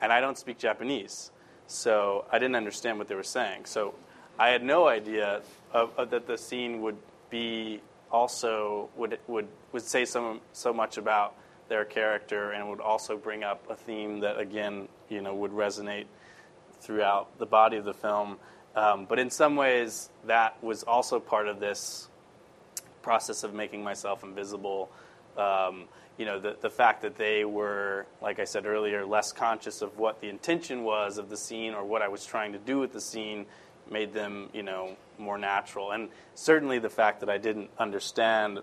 [0.00, 1.30] And I don't speak Japanese,
[1.66, 3.64] so I didn't understand what they were saying.
[3.64, 3.94] So
[4.38, 5.42] I had no idea
[5.72, 6.96] of, of that the scene would
[7.30, 11.34] be also would would would say so so much about
[11.68, 16.06] their character and would also bring up a theme that again you know would resonate
[16.80, 18.38] throughout the body of the film.
[18.74, 22.08] Um, but in some ways, that was also part of this
[23.02, 24.90] process of making myself invisible.
[25.36, 25.84] Um,
[26.18, 29.98] you know, the, the fact that they were, like I said earlier, less conscious of
[29.98, 32.92] what the intention was of the scene or what I was trying to do with
[32.92, 33.46] the scene
[33.90, 35.90] made them, you know, more natural.
[35.92, 38.60] And certainly the fact that I didn't understand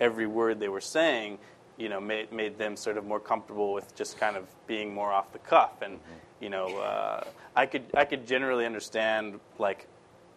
[0.00, 1.38] every word they were saying,
[1.76, 5.12] you know, made, made them sort of more comfortable with just kind of being more
[5.12, 5.82] off the cuff.
[5.82, 5.98] And,
[6.40, 9.86] you know, uh, I could I could generally understand like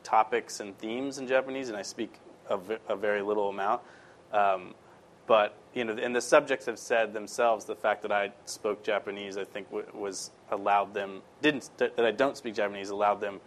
[0.04, 2.16] topics and themes in Japanese, and I speak
[2.50, 3.82] a, v- a very little amount.
[4.32, 4.74] Um,
[5.26, 9.38] but you know, and the subjects have said themselves the fact that I spoke Japanese,
[9.38, 13.40] I think, w- was allowed them didn't that I don't speak Japanese allowed them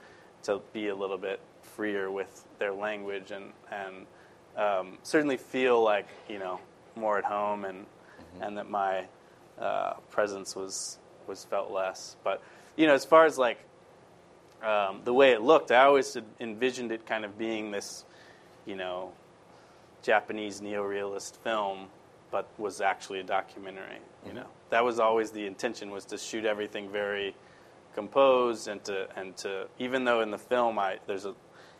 [0.46, 4.06] to be a little bit freer with their language and and
[4.56, 6.58] um, certainly feel like you know
[6.94, 7.84] more at home and
[8.40, 9.04] and that my
[9.58, 12.16] uh, presence was was felt less.
[12.24, 12.42] But
[12.76, 13.58] you know, as far as like
[14.62, 18.04] um, the way it looked, I always envisioned it kind of being this,
[18.64, 19.12] you know,
[20.02, 21.86] Japanese neorealist film,
[22.30, 23.98] but was actually a documentary.
[24.26, 27.34] You know, that was always the intention was to shoot everything very
[27.96, 31.34] composed and to and to even though in the film I there's a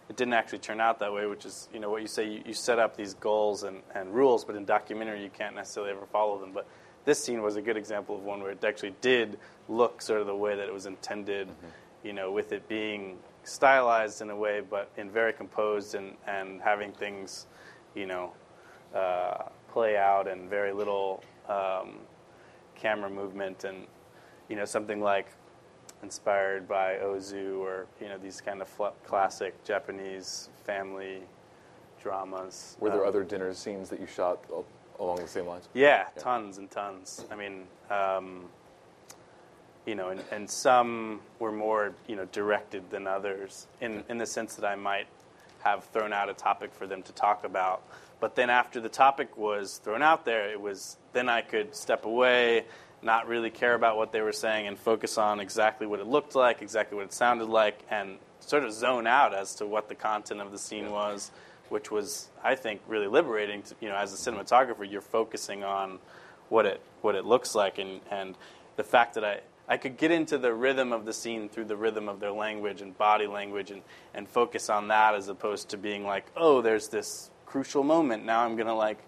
[0.08, 2.42] it didn't actually turn out that way, which is you know what you say you,
[2.46, 6.06] you set up these goals and, and rules, but in documentary you can't necessarily ever
[6.06, 6.52] follow them.
[6.52, 6.66] But
[7.04, 10.26] this scene was a good example of one where it actually did look sort of
[10.26, 11.48] the way that it was intended,
[12.02, 16.60] you know, with it being stylized in a way, but in very composed and, and
[16.62, 17.46] having things,
[17.94, 18.32] you know,
[18.94, 21.98] uh, play out and very little um,
[22.74, 23.86] camera movement and,
[24.48, 25.28] you know, something like
[26.10, 31.20] inspired by Ozu or, you know, these kind of fl- classic Japanese family
[32.00, 32.76] dramas.
[32.78, 34.64] Were there Um, other dinner scenes that you shot al-
[35.00, 35.68] along the same lines?
[35.74, 36.22] yeah, Yeah.
[36.22, 37.24] tons and tons.
[37.28, 38.48] I mean, um,
[39.84, 44.26] you know, and, and some were more, you know, directed than others in, in the
[44.26, 45.08] sense that I might
[45.64, 47.82] have thrown out a topic for them to talk about.
[48.20, 52.04] But then after the topic was thrown out there, it was then I could step
[52.04, 52.64] away,
[53.02, 56.34] not really care about what they were saying, and focus on exactly what it looked
[56.34, 59.94] like, exactly what it sounded like, and sort of zone out as to what the
[59.94, 61.30] content of the scene was,
[61.68, 63.62] which was, I think, really liberating.
[63.62, 65.98] To, you know, as a cinematographer, you're focusing on
[66.48, 68.36] what it what it looks like, and and
[68.76, 69.40] the fact that I.
[69.68, 72.82] I could get into the rhythm of the scene through the rhythm of their language
[72.82, 73.82] and body language and,
[74.14, 78.24] and focus on that as opposed to being like, oh, there's this crucial moment.
[78.24, 78.98] Now I'm going to like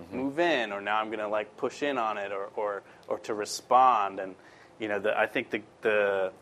[0.00, 0.16] Mm-hmm.
[0.16, 3.18] move in or now I'm going to like push in on it or, or, or
[3.20, 4.20] to respond.
[4.20, 4.36] And,
[4.78, 6.32] you know, the, I think the, the,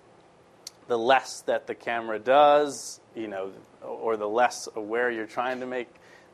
[0.88, 5.66] the less that the camera does, you know, or the less aware you're trying to
[5.66, 5.88] make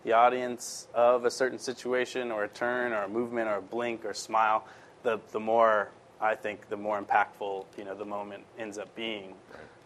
[0.04, 4.04] the audience of a certain situation or a turn or a movement or a blink
[4.04, 4.66] or smile,
[5.04, 9.34] the, the more, I think, the more impactful, you know, the moment ends up being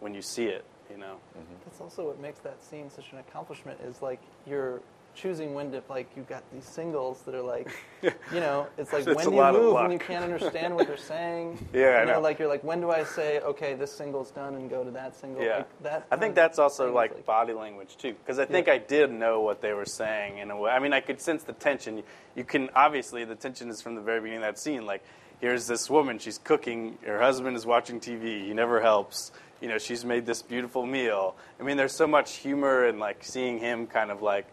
[0.00, 1.16] when you see it, you know.
[1.36, 1.54] Mm-hmm.
[1.66, 4.80] That's also what makes that scene such an accomplishment is like you're
[5.16, 7.70] choosing when to like you've got these singles that are like
[8.02, 10.96] you know it's like It's when do you move when you can't understand what they're
[10.96, 12.20] saying Yeah, I you know, know.
[12.20, 15.16] like you're like when do I say okay this single's done and go to that
[15.16, 18.44] single Yeah, like that I think that's also is, like, body language too, because I
[18.44, 18.74] think Yeah.
[18.74, 20.70] I did know what they were saying in a way.
[20.70, 21.96] I mean, I could sense the tension.
[21.98, 22.04] You,
[22.36, 24.84] you can obviously the tension is from the very beginning of that scene.
[24.86, 25.02] Like,
[25.40, 29.32] here's this woman, she's cooking, her husband is watching TV, he never helps.
[29.60, 31.34] You know, she's made this beautiful meal.
[31.58, 34.46] I mean, there's so much humor and like seeing him kind of like,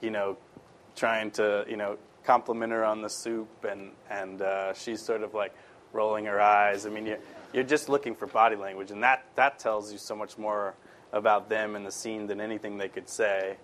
[0.00, 0.36] you know,
[0.96, 5.34] trying to you know compliment her on the soup, and and uh, she's sort of
[5.34, 5.54] like
[5.92, 6.86] rolling her eyes.
[6.86, 7.18] I mean, you're
[7.52, 10.74] you're just looking for body language, and that that tells you so much more
[11.12, 13.56] about them and the scene than anything they could say,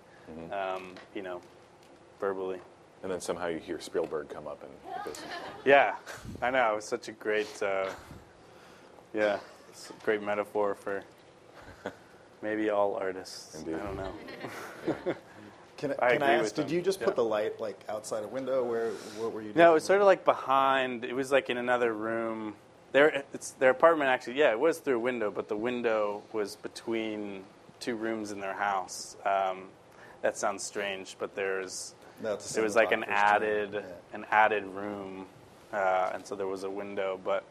[0.52, 1.40] um, you know,
[2.20, 2.58] verbally.
[3.02, 4.72] And then somehow you hear Spielberg come up and.
[5.64, 5.96] Yeah,
[6.40, 6.72] I know.
[6.72, 7.90] It was such a great, uh,
[9.12, 11.02] yeah, a great metaphor for
[12.42, 13.56] maybe all artists.
[13.56, 13.74] Indeed.
[13.74, 15.14] I don't know.
[15.76, 16.44] Can, I can I, ask?
[16.44, 16.74] with Did them.
[16.74, 17.06] you just Yeah.
[17.06, 18.64] put the light like outside a window?
[18.64, 19.48] Where what were you?
[19.48, 19.58] Doing?
[19.58, 19.76] No, doing?
[19.78, 21.04] it's sort of like behind.
[21.04, 22.56] It was like in another room.
[22.92, 24.34] Their it's their apartment actually.
[24.38, 27.44] Yeah, it was through a window, but the window was between
[27.80, 29.16] two rooms in their house.
[29.26, 29.64] Um,
[30.22, 33.74] that sounds strange, but there's there was like an added.
[33.74, 33.82] Yeah.
[34.14, 35.26] an added room,
[35.72, 37.20] uh, and so there was a window.
[37.22, 37.44] But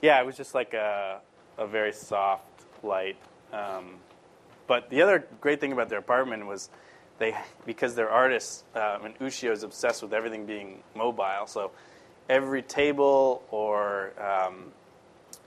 [0.00, 1.20] yeah, it was just like a
[1.58, 3.16] a very soft light.
[3.52, 3.96] Um,
[4.66, 6.70] but the other great thing about their apartment was
[7.18, 11.46] they because they're artists um, and Ushio is obsessed with everything being mobile.
[11.46, 11.70] So
[12.28, 14.72] every table or um,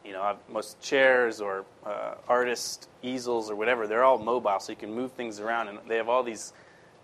[0.03, 4.77] you know most chairs or uh, artist easels or whatever they're all mobile, so you
[4.77, 5.67] can move things around.
[5.67, 6.53] And they have all these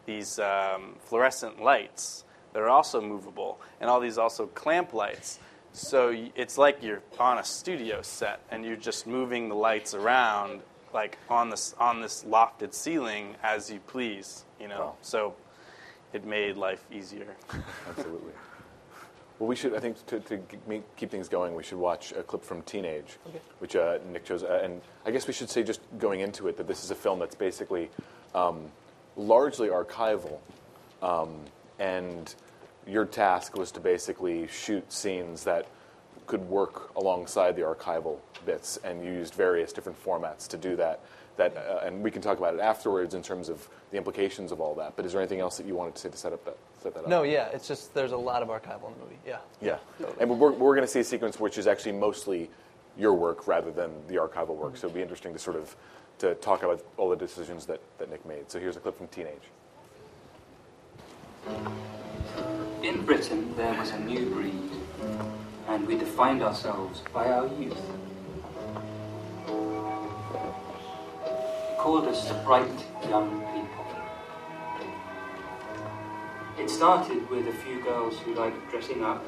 [0.05, 2.23] these um, fluorescent lights
[2.53, 5.39] that are also movable, and all these also clamp lights.
[5.73, 10.61] So it's like you're on a studio set, and you're just moving the lights around,
[10.93, 14.44] like on this on this lofted ceiling as you please.
[14.59, 14.95] You know, Wow.
[15.01, 15.35] so
[16.13, 17.35] it made life easier.
[17.89, 18.31] Absolutely.
[19.39, 20.39] Well, we should, I think, to, to
[20.95, 23.39] keep things going, we should watch a clip from Teenage, okay.
[23.59, 24.43] which uh, Nick chose.
[24.43, 26.95] Uh, and I guess we should say, just going into it, that this is a
[26.95, 27.89] film that's basically
[28.33, 28.71] um,
[29.17, 30.39] largely archival.
[31.01, 31.35] Um,
[31.79, 32.33] and
[32.87, 35.67] your task was to basically shoot scenes that
[36.27, 41.01] could work alongside the archival bits, and you used various different formats to do that.
[41.37, 44.61] That, uh, and we can talk about it afterwards in terms of the implications of
[44.61, 44.95] all that.
[44.95, 46.93] But is there anything else that you wanted to say to set up that set
[46.93, 47.09] that up?
[47.09, 49.19] No, yeah, it's just there's a lot of archival in the movie.
[49.27, 49.39] Yeah.
[49.61, 49.77] Yeah,
[50.19, 52.49] and we're, we're going to see a sequence which is actually mostly
[52.97, 54.77] your work rather than the archival work.
[54.77, 55.75] So it'd be interesting to sort of
[56.19, 58.49] to talk about all the decisions that, that Nick made.
[58.49, 59.33] So here's a clip from Teenage.
[62.81, 64.71] In Britain, there was a new breed,
[65.67, 67.81] and we defined ourselves by our youth.
[71.85, 73.85] They called us bright young people.
[76.57, 79.23] It started with a few girls who liked dressing up,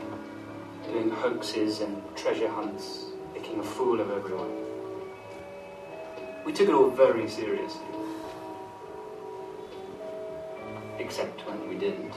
[0.84, 4.52] doing hoaxes and treasure hunts, making a fool of everyone.
[6.46, 7.86] We took it all very seriously.
[10.98, 12.14] Except when we didn't.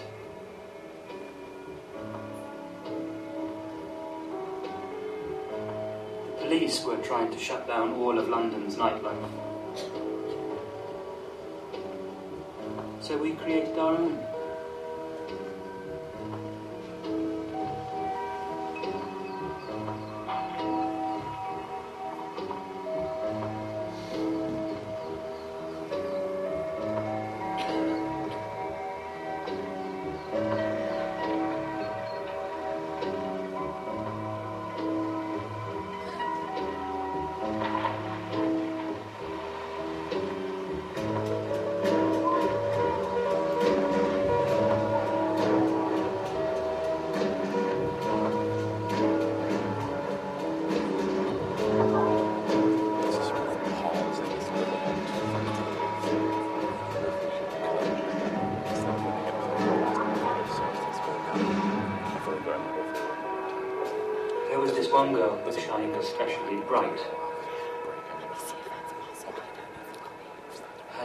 [6.25, 10.10] The police were trying to shut down all of London's nightlife.
[13.11, 14.30] So we created our own.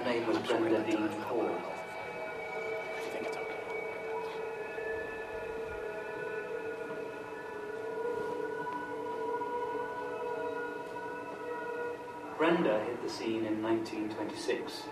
[0.06, 1.50] Name was Brenda Dean Paul.
[12.38, 14.84] Brenda hit the scene in 1926.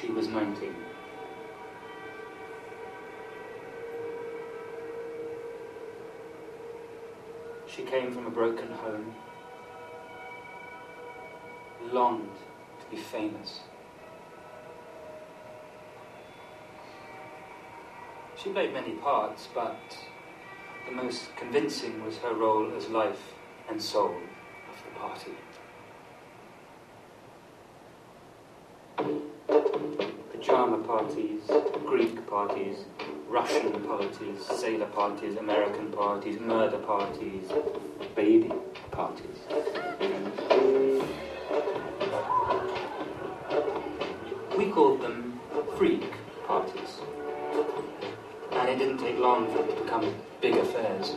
[0.00, 0.74] She was 19.
[7.68, 9.14] She came from a broken home,
[11.92, 12.36] longed
[12.84, 13.60] to be famous.
[18.36, 19.78] She played many parts, but
[20.86, 23.32] the most convincing was her role as life
[23.70, 24.16] and soul
[24.70, 25.32] of the party.
[30.32, 31.40] Pajama parties,
[31.86, 32.76] Greek parties,
[33.28, 37.50] Russian parties, sailor parties, American parties, murder parties,
[38.14, 38.52] baby
[38.90, 39.33] parties.
[48.96, 51.16] Didn't take long for them to become big affairs.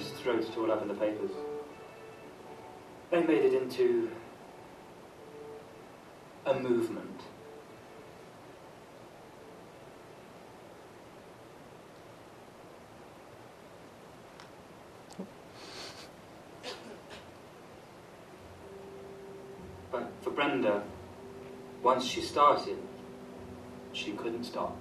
[0.00, 1.30] Columnists wrote it all up in the papers.
[3.10, 4.10] They made it into
[6.46, 7.20] a movement.
[19.90, 20.84] But for Brenda,
[21.82, 22.78] once she started,
[23.92, 24.76] she couldn't stop.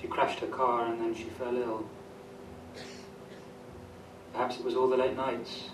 [0.00, 1.84] She crashed her car and then she fell ill.
[4.42, 5.70] Perhaps it was all the late nights,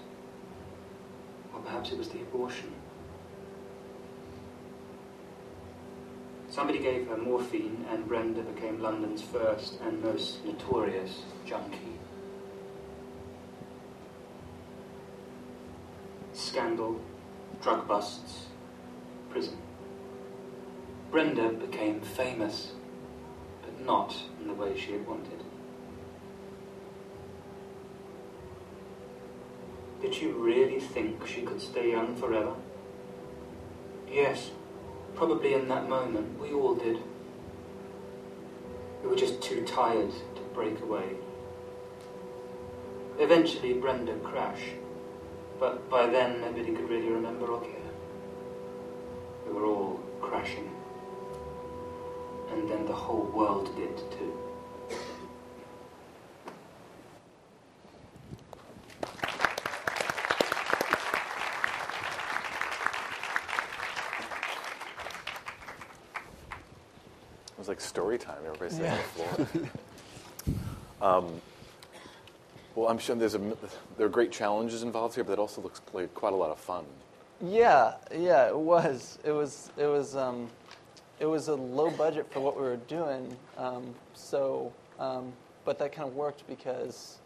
[1.55, 2.71] or perhaps it was the abortion.
[6.51, 11.79] Somebody gave her morphine, and Brenda became London's first and most notorious junkie.
[16.35, 17.01] Scandal,
[17.62, 18.49] drug busts,
[19.31, 19.57] prison.
[21.11, 22.73] Brenda became famous,
[23.62, 25.48] but not in the way she had wanted.
[30.09, 32.55] Did she really think she could stay young forever?
[34.11, 34.53] Yes,
[35.15, 36.97] probably in that moment we all did.
[39.03, 41.11] We were just too tired to break away.
[43.19, 44.77] Eventually, Brenda crashed,
[45.61, 47.93] but by then nobody could really remember or care.
[49.47, 50.71] We were all crashing.
[52.51, 54.48] And then the whole world did too.
[67.79, 68.39] Like story time.
[68.45, 69.68] Everybody sitting on the floor.
[71.16, 71.41] um,
[72.74, 73.57] well, I'm sure there's a,
[73.97, 76.59] there are great challenges involved here, but it also looks like quite a lot of
[76.59, 76.85] fun.
[77.41, 79.18] Yeah, yeah, it was.
[79.24, 79.70] It was.
[79.76, 80.16] It was.
[80.16, 80.49] Um,
[81.20, 83.37] it was a low budget for what we were doing.
[83.57, 85.33] Um, so, um,
[85.64, 87.18] but that kind of worked because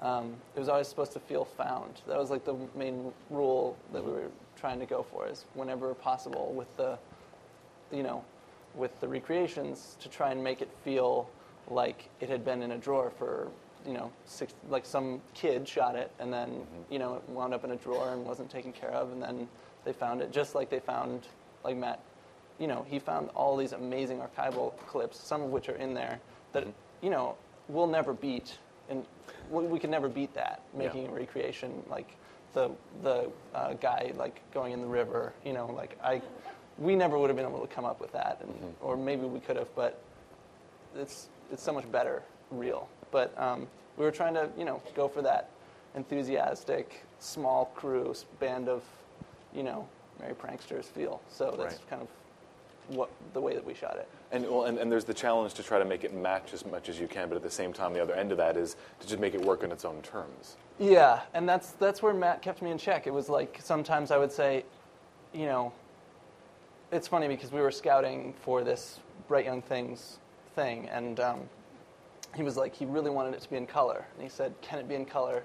[0.00, 2.00] um, it was always supposed to feel found.
[2.06, 5.94] That was like the main rule that we were trying to go for is whenever
[5.94, 6.96] possible with the,
[7.90, 8.24] you know,
[8.74, 11.28] with the recreations to try and make it feel
[11.68, 13.48] like it had been in a drawer for
[13.86, 17.64] you know six like some kid shot it and then you know it wound up
[17.64, 19.48] in a drawer and wasn't taken care of and then
[19.84, 21.26] they found it just like they found
[21.64, 22.00] like Matt
[22.58, 26.18] you know he found all these amazing archival clips some of which are in there
[26.52, 26.66] that
[27.02, 27.36] you know
[27.68, 28.58] we'll never beat
[28.88, 29.04] and
[29.50, 32.16] we, we can never beat that making a recreation like
[32.54, 32.70] the
[33.02, 36.22] the uh, guy like going in the river you know like I
[36.78, 39.40] we never would have been able to come up with that, and, or maybe we
[39.40, 40.00] could have, but
[40.96, 42.88] it's it's so much better real.
[43.10, 43.66] But um,
[43.96, 45.50] we were trying to you know go for that
[45.94, 48.82] enthusiastic small crew band of
[49.54, 49.88] you know
[50.20, 51.20] merry pranksters feel.
[51.28, 51.90] So that's Right.
[51.90, 52.08] kind of
[52.88, 54.06] what the way that we shot it.
[54.30, 56.90] And, well, and, and there's the challenge to try to make it match as much
[56.90, 59.06] as you can, but at the same time, the other end of that is to
[59.06, 60.56] just make it work on its own terms.
[60.78, 63.06] Yeah, and that's that's where Matt kept me in check.
[63.06, 64.64] It was like sometimes I would say,
[65.32, 65.72] you know,
[66.92, 70.18] it's funny because we were scouting for this Bright Young Things
[70.54, 71.40] thing, and um,
[72.34, 74.78] he was like, he really wanted it to be in color, and he said, "Can
[74.78, 75.42] it be in color?"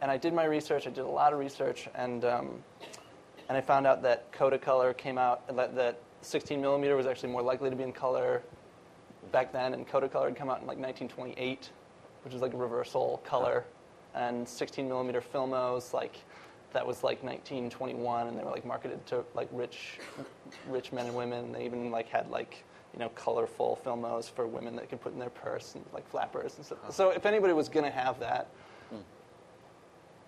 [0.00, 0.86] And I did my research.
[0.86, 2.62] I did a lot of research, and um,
[3.48, 7.42] and I found out that Kodacolor came out that, that 16 millimeter was actually more
[7.42, 8.42] likely to be in color
[9.30, 11.70] back then, and Kodacolor had come out in like 1928,
[12.24, 13.64] which is like a reversal color,
[14.14, 16.16] and 16 millimeter filmos like
[16.72, 19.98] that was like 1921, and they were like marketed to like rich,
[20.68, 21.52] rich men and women.
[21.52, 25.18] They even like had like you know colorful filmos for women that could put in
[25.18, 26.78] their purse and like flappers and stuff.
[26.90, 28.48] So if anybody was gonna have that,
[28.90, 28.98] hmm.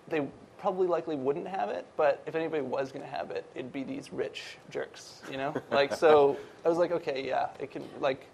[0.07, 0.27] they
[0.57, 3.83] probably likely wouldn't have it, but if anybody was going to have it, it'd be
[3.83, 5.53] these rich jerks, you know?
[5.71, 8.25] Like, so I was like, okay, yeah, it can, like,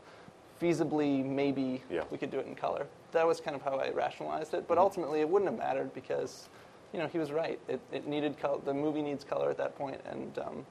[0.62, 2.03] feasibly, maybe Yeah.
[2.09, 2.88] we could do it in color.
[3.12, 4.84] That was kind of how I rationalized it, but hmm.
[4.84, 6.47] ultimately it wouldn't have mattered because,
[6.93, 7.59] you know, he was right.
[7.67, 10.65] It, it needed color, the movie needs color at that point, and, um,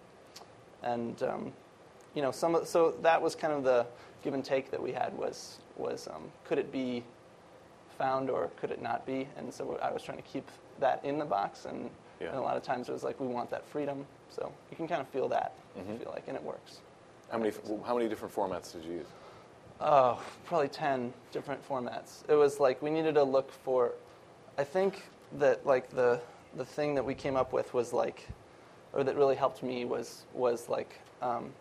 [0.82, 1.52] and um,
[2.14, 3.86] you know, some of, so that was kind of the
[4.22, 7.02] give and take that we had was, was um, could it be
[7.96, 9.26] found or could it not be?
[9.36, 10.48] And so I was trying to keep
[10.78, 11.90] that in the box, and,
[12.20, 12.28] Yeah.
[12.28, 14.06] and a lot of times it was like we want that freedom.
[14.30, 15.96] So you can kind of feel that, Mm-hmm.
[15.98, 16.80] Feel like, and it works.
[17.30, 17.52] How many,
[17.86, 19.06] how many different formats did you use?
[19.80, 22.28] Oh, probably 10 different formats.
[22.28, 23.92] It was like we needed to look for,
[24.58, 25.04] I think
[25.38, 26.20] that like the,
[26.56, 28.26] the thing that we came up with was like,
[28.92, 31.52] or that really helped me was, was like, um,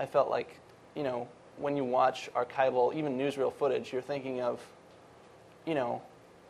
[0.00, 0.58] I felt like,
[0.96, 4.60] you know, when you watch archival, even newsreel footage, you're thinking of,
[5.66, 6.02] you know,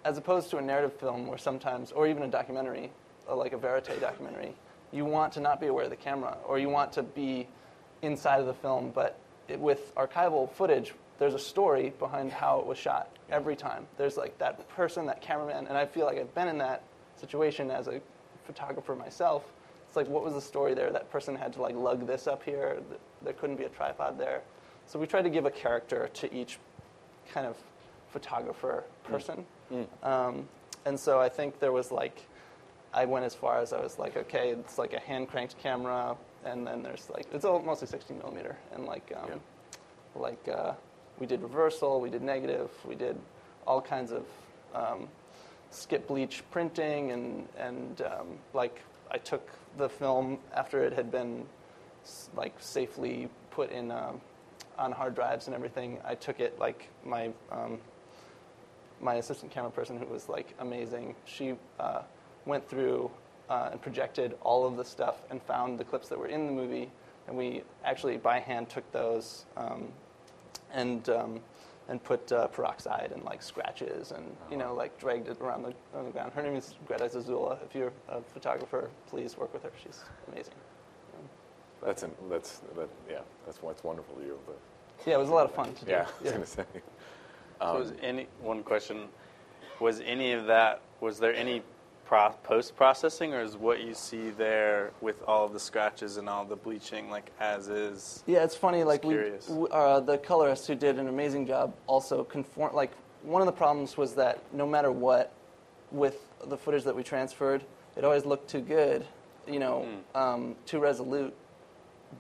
[0.04, 2.90] as opposed to a narrative film or sometimes, or even a documentary,
[3.28, 4.54] uh, like a verite documentary,
[4.92, 7.48] you want to not be aware of the camera, or you want to be
[8.02, 8.90] inside of the film.
[8.94, 13.87] But it, with archival footage, there's a story behind how it was shot every time.
[13.97, 16.83] There's like that person, that cameraman, and I feel like I've been in that
[17.16, 18.01] situation as a
[18.45, 19.45] photographer myself.
[19.87, 20.91] It's like, what was the story there?
[20.91, 22.79] That person had to like lug this up here.
[23.22, 24.43] There couldn't be a tripod there.
[24.87, 26.59] So we tried to give a character to each
[27.33, 27.57] kind of
[28.11, 29.45] photographer person.
[30.03, 30.49] Um,
[30.85, 32.20] and so I think there was like,
[32.93, 36.16] I went as far as I was like, okay, it's like a hand cranked camera,
[36.45, 39.41] and then there's like, it's all mostly 16 millimeter, and like, um,
[40.14, 40.75] like uh,
[41.18, 43.16] we did reversal, we did negative, we did
[43.66, 44.24] all kinds of
[44.74, 45.08] um,
[45.70, 51.46] skip bleach printing, and and um, like I took the film after it had been
[52.36, 54.20] like safely put in um,
[54.78, 55.98] on hard drives and everything.
[56.04, 57.78] I took it like my um,
[59.00, 61.14] my assistant camera person who was like amazing.
[61.24, 62.02] She uh,
[62.46, 63.10] went through
[63.48, 66.52] uh, and projected all of the stuff and found the clips that were in the
[66.52, 66.90] movie,
[67.28, 69.88] and we actually by hand took those um,
[70.75, 71.41] and um,
[71.89, 75.75] and put uh, peroxide and like scratches and you know like dragged it around the,
[75.99, 76.33] on the ground.
[76.35, 77.59] Her name is Greta Zazula.
[77.64, 79.72] If you're a photographer, please work with her.
[79.83, 80.01] She's
[80.33, 80.55] amazing.
[81.85, 83.18] That's an, that's that, yeah.
[83.45, 84.39] That's why it's wonderful to you.
[84.47, 84.59] But
[85.07, 85.91] Yeah, it was a lot of fun to do.
[85.91, 86.64] yeah, I was gonna say.
[87.61, 89.09] So was any one question?
[89.81, 90.81] Was any of that?
[91.01, 91.62] Was there any
[92.05, 96.44] pro, post processing, or is what you see there with all the scratches and all
[96.44, 98.22] the bleaching like as is?
[98.26, 98.84] Yeah, it's funny.
[98.84, 99.50] Like we, curious.
[99.70, 102.74] uh, the colorist who did an amazing job also conform.
[102.74, 102.92] Like
[103.22, 105.32] one of the problems was that no matter what,
[105.90, 107.64] with the footage that we transferred,
[107.96, 109.07] it always looked too good,
[109.46, 111.34] you know, um, too resolute.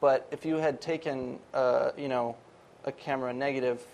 [0.00, 2.36] But if you had taken, uh, you know,
[2.84, 3.84] a camera negative,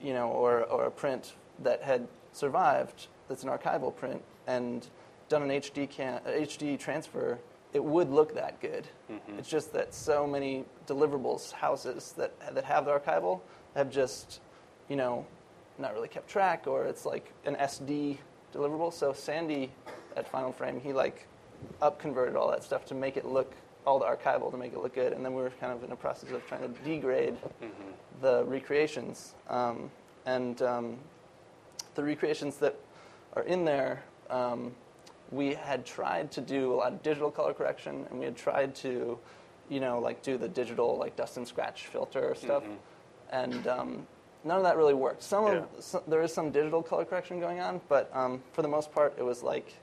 [0.00, 4.86] you know, or or a print that had survived, that's an archival print, and
[5.28, 7.38] done an HD can HD transfer,
[7.72, 8.86] it would look that good.
[9.38, 13.40] It's just that so many deliverables houses that that have the archival
[13.74, 14.40] have just,
[14.88, 15.26] you know,
[15.78, 18.18] not really kept track, or it's like an SD
[18.54, 18.92] deliverable.
[18.92, 19.70] So Sandy
[20.16, 21.26] at Final Frame, he like
[21.82, 23.52] up converted all that stuff to make it look
[23.86, 25.92] all the archival to make it look good, and then we were kind of in
[25.92, 27.36] a process of trying to degrade
[28.20, 29.90] the recreations, um,
[30.24, 30.96] and um,
[31.94, 32.74] the recreations that
[33.34, 34.02] are in there.
[34.30, 34.74] Um,
[35.30, 38.74] we had tried to do a lot of digital color correction, and we had tried
[38.76, 39.18] to,
[39.68, 42.62] you know, like do the digital like dust and scratch filter stuff,
[43.30, 44.06] and um,
[44.44, 45.22] none of that really worked.
[45.22, 48.68] Some of some, there is some digital color correction going on, but um, for the
[48.68, 49.74] most part, it was like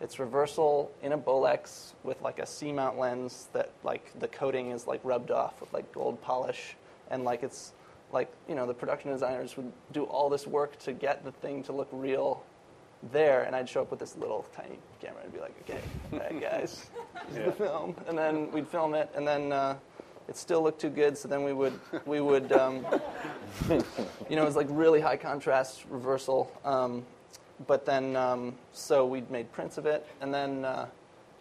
[0.00, 4.86] it's reversal in a Bolex with like a C-mount lens that like the coating is
[4.86, 6.76] like rubbed off with like gold polish,
[7.10, 7.72] and like it's
[8.12, 11.62] like you know the production designers would do all this work to get the thing
[11.62, 12.42] to look real
[13.12, 15.80] there, and I'd show up with this little tiny camera and be like, okay,
[16.12, 16.86] all right, guys,
[17.28, 19.76] this is the film, and then we'd film it, and then uh,
[20.28, 22.84] it still looked too good, so then we would we would um,
[23.68, 27.04] you know it was like really high contrast reversal, um,
[27.66, 30.86] but then um, so we'd made prints of it, and then uh,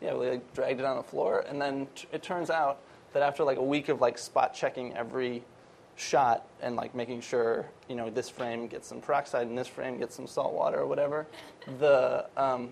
[0.01, 2.79] yeah, we like, dragged it on the floor, and then t- it turns out
[3.13, 5.43] that after like a week of like spot checking every
[5.97, 9.97] shot and like making sure you know this frame gets some peroxide and this frame
[9.97, 11.27] gets some salt water or whatever,
[11.79, 12.69] the um,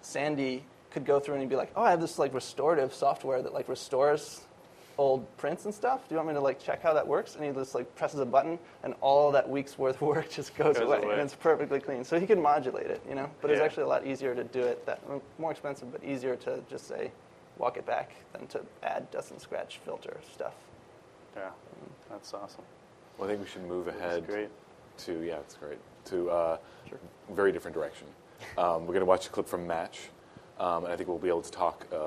[0.00, 3.42] Sandy could go through and he'd be like, "Oh, I have this like restorative software
[3.42, 4.42] that like restores
[4.98, 6.08] old prints and stuff.
[6.08, 8.20] Do you want me to like check how that works?" And he just like presses
[8.20, 11.12] a button, and all that week's worth of work just goes, Goes away, away.
[11.12, 12.04] and it's perfectly clean.
[12.04, 13.28] So he could modulate it, you know.
[13.42, 15.00] But it's actually a lot easier to do it that
[15.38, 17.10] more expensive, but easier to just say
[17.58, 20.54] walk it back than to add dust and scratch filter stuff.
[21.36, 21.50] Yeah,
[22.10, 22.64] that's awesome.
[23.18, 24.48] Well, I think we should move ahead great.
[24.98, 26.58] to yeah, it's great to uh,
[27.30, 28.06] very different direction.
[28.58, 30.08] Um, we're going to watch a clip from Match,
[30.60, 31.86] um, and I think we'll be able to talk.
[31.92, 31.98] Um,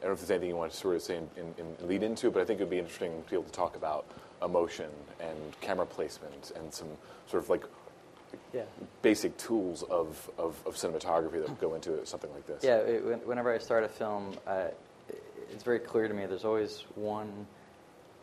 [0.00, 1.88] I don't know if there's anything you want to sort of say in, in, in
[1.88, 4.06] lead into, but I think it would be interesting to be able to talk about
[4.42, 4.88] emotion
[5.20, 6.86] and camera placement and some
[7.26, 7.64] sort of like
[8.54, 8.62] Yeah.
[9.02, 12.62] basic tools of, of, of cinematography that go into something like this.
[12.62, 14.68] Yeah, it, whenever I start a film, uh,
[15.50, 17.46] it's very clear to me there's always one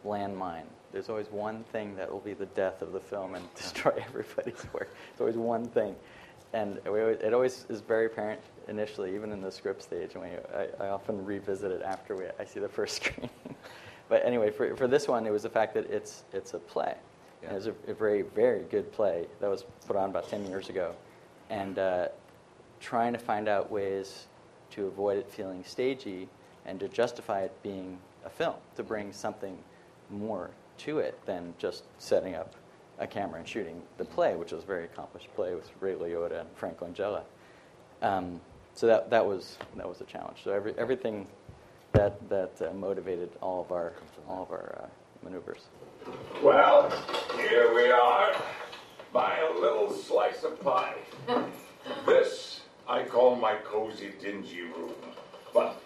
[0.05, 0.63] landmine.
[0.91, 4.63] There's always one thing that will be the death of the film and destroy everybody's
[4.73, 4.89] work.
[5.09, 5.95] There's always one thing.
[6.53, 10.11] And we always, it always is very apparent initially, even in the script stage.
[10.13, 13.29] And we, I, I often revisit it after we, I see the first screen.
[14.07, 16.95] but anyway, for, for this one, it was the fact that it's, it's a play.
[17.43, 20.47] And it was a, a very, very good play that was put on about 10
[20.47, 20.95] years ago.
[21.49, 22.07] And uh,
[22.79, 24.27] trying to find out ways
[24.71, 26.27] to avoid it feeling stagey
[26.65, 29.57] and to justify it being a film, to bring something
[30.09, 30.49] more
[30.79, 32.55] to it than just setting up
[32.99, 36.41] a camera and shooting the play, which was a very accomplished play with Ray Liotta
[36.41, 37.23] and Frank Langella.
[38.01, 38.39] Um,
[38.73, 40.37] so that, that, was, that was a challenge.
[40.43, 41.27] So every, everything
[41.93, 43.93] that, that uh, motivated all of our,
[44.27, 44.87] all of our uh,
[45.23, 45.63] maneuvers.
[46.43, 46.89] Well,
[47.37, 48.35] here we are.
[49.11, 50.95] by a little slice of pie.
[52.05, 54.91] This I call my cozy, dingy room.
[55.53, 55.79] But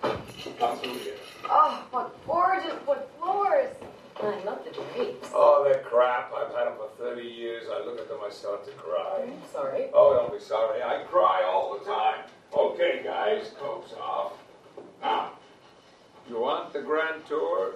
[0.00, 1.14] come through here.
[1.44, 3.74] Oh, what gorgeous, what floors.
[4.22, 5.28] I love the drapes.
[5.34, 6.32] Oh, they're crap.
[6.34, 7.64] I've had them for 30 years.
[7.70, 9.22] I look at them, I start to cry.
[9.22, 9.86] I'm sorry.
[9.94, 10.82] Oh, don't be sorry.
[10.82, 12.24] I cry all the time.
[12.54, 14.32] Okay, guys, coats off.
[15.00, 15.32] Now,
[16.28, 17.74] you want the grand tour?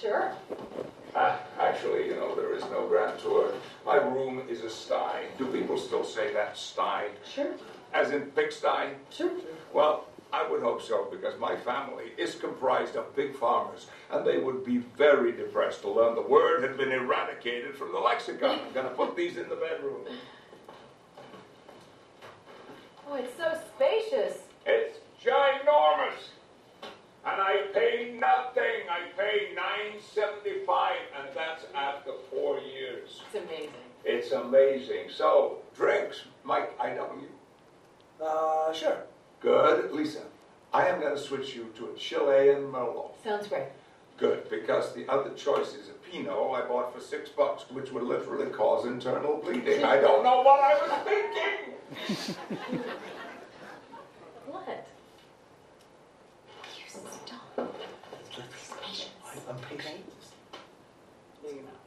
[0.00, 0.32] Sure.
[1.14, 3.52] Ah, actually, you know, there is no grand tour.
[3.84, 5.24] My room is a sty.
[5.36, 7.08] Do people still say that, sty?
[7.30, 7.52] Sure.
[7.92, 8.94] As in pigsty?
[9.10, 9.30] Sure.
[9.74, 14.38] Well, I would hope so because my family is comprised of big farmers and they
[14.38, 18.58] would be very depressed to learn the word had been eradicated from the lexicon.
[18.66, 20.06] I'm going to put these in the bedroom.
[23.08, 24.38] Oh, it's so spacious.
[24.64, 26.30] It's ginormous.
[27.24, 28.88] And I pay nothing.
[28.90, 33.20] I pay nine seventy five, and that's after four years.
[33.32, 33.70] It's amazing.
[34.04, 35.08] It's amazing.
[35.08, 37.26] So, drinks, Mike IW.
[38.20, 39.04] Uh, sure.
[39.42, 39.92] Good.
[39.92, 40.22] Lisa,
[40.72, 43.10] I am going to switch you to a Chilean Merlot.
[43.24, 43.66] Sounds great.
[44.16, 48.04] Good, because the other choice is a Pinot I bought for six bucks, which would
[48.04, 49.82] literally cause internal bleeding.
[49.84, 52.84] I don't know what I was thinking.
[54.46, 54.86] What?
[56.76, 57.58] You stop.
[57.58, 57.68] I'm
[59.68, 60.04] patient.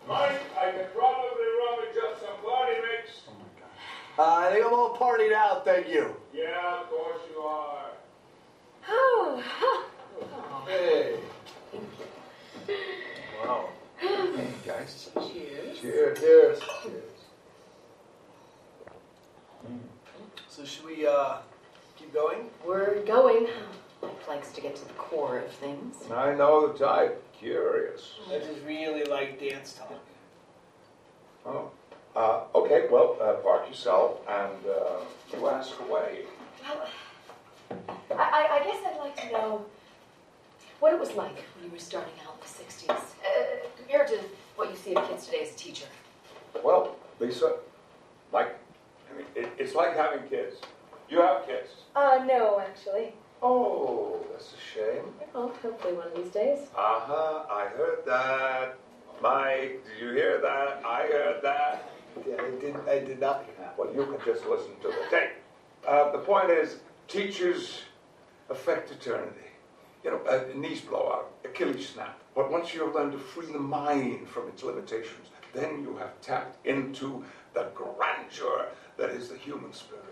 [0.08, 3.06] Mike, I could probably rummage up some body mix.
[3.28, 3.32] Uh,
[4.18, 6.16] I think I'm all partied out, thank you.
[6.34, 7.89] Yeah, of course you are.
[8.88, 9.43] Oh,
[10.68, 11.18] Hey.
[13.43, 13.70] Wow.
[13.99, 15.09] Hey, guys.
[15.13, 15.80] Cheers.
[15.80, 16.20] Cheers.
[16.20, 16.59] Cheers.
[16.84, 17.03] Cheers.
[20.49, 21.38] So should we uh,
[21.97, 22.49] keep going?
[22.66, 23.47] We're going.
[24.01, 25.97] Mike likes to get to the core of things.
[26.11, 27.22] I know the type.
[27.38, 28.13] Curious.
[28.30, 29.93] I just really like dance talk.
[31.45, 31.70] Oh.
[32.16, 35.01] Uh, okay, well, uh, park yourself and uh,
[35.34, 36.22] you ask away.
[36.63, 36.88] Well,
[38.11, 39.66] I, I, I guess I'd like to know
[40.80, 44.20] what it was like when you were starting out in the 60s, uh, compared to
[44.55, 45.88] what you see of kids today as a teacher.
[46.63, 47.57] Well, Lisa,
[48.32, 48.55] like,
[49.11, 50.57] I mean, it, it's like having kids.
[51.09, 51.70] You have kids.
[51.95, 53.13] Uh, no, actually.
[53.43, 55.03] Oh, that's a shame.
[55.34, 56.59] Well, hopefully one of these days.
[56.76, 58.78] Uh huh, I heard that.
[59.22, 60.82] Mike, did you hear that?
[60.86, 61.89] I heard that.
[62.28, 62.76] Yeah, I did.
[62.88, 63.78] I did not hear that.
[63.78, 65.32] Well, you can just listen to the tape.
[65.88, 67.82] Uh, the point is, teachers
[68.49, 69.41] affect eternity.
[70.03, 72.20] You know, knees blow out, Achilles snap.
[72.36, 76.20] But once you have learned to free the mind from its limitations, then you have
[76.22, 80.03] tapped into the grandeur that is the human spirit.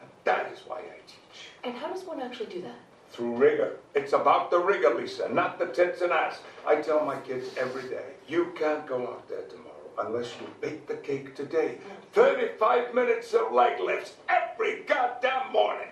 [0.00, 1.48] And that is why I teach.
[1.64, 2.78] And how does one actually do that?
[3.10, 3.76] Through rigor.
[3.94, 6.38] It's about the rigor, Lisa, not the tits and ass.
[6.66, 10.86] I tell my kids every day, you can't go out there tomorrow unless you bake
[10.86, 11.78] the cake today.
[12.12, 15.88] 35 minutes of leg lifts every goddamn morning.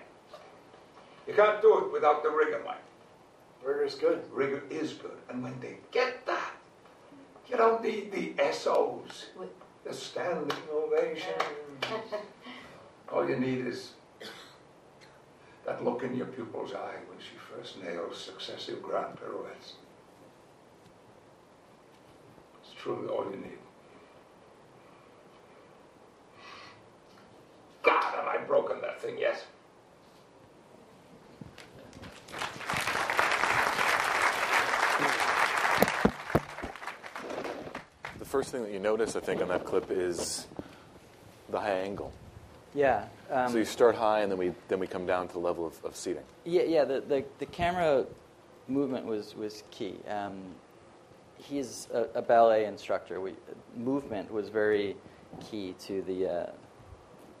[1.27, 2.77] You can't do it without the rigor, Mike.
[3.83, 4.23] is good.
[4.31, 5.17] Rigor is good.
[5.29, 6.53] And when they get that,
[7.49, 9.27] you don't need the SOs,
[9.83, 11.33] the standing ovation.
[13.11, 13.91] All you need is
[15.65, 19.73] that look in your pupil's eye when she first nails successive grand pirouettes.
[22.61, 23.64] It's truly all you need.
[27.85, 29.45] God, have I broken that thing yet?
[38.17, 40.47] The first thing that you notice, I think, on that clip is
[41.49, 42.11] the high angle.
[42.73, 43.05] Yeah.
[43.31, 45.65] Um, so you start high, and then we then we come down to the level
[45.65, 46.23] of, of seating.
[46.43, 46.83] Yeah, yeah.
[46.83, 48.05] The, the, the camera
[48.67, 49.95] movement was was key.
[50.09, 50.41] Um,
[51.37, 53.21] he's a, a ballet instructor.
[53.21, 53.33] We,
[53.77, 54.95] movement was very
[55.49, 56.51] key to the uh,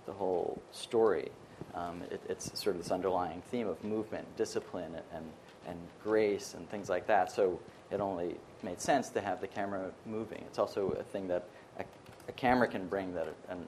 [0.05, 1.29] the whole story.
[1.73, 5.25] Um, it, it's sort of this underlying theme of movement, discipline, and
[5.67, 7.31] and grace, and things like that.
[7.31, 7.59] So
[7.91, 10.43] it only made sense to have the camera moving.
[10.47, 11.47] It's also a thing that
[11.79, 11.83] a,
[12.27, 13.65] a camera can bring that and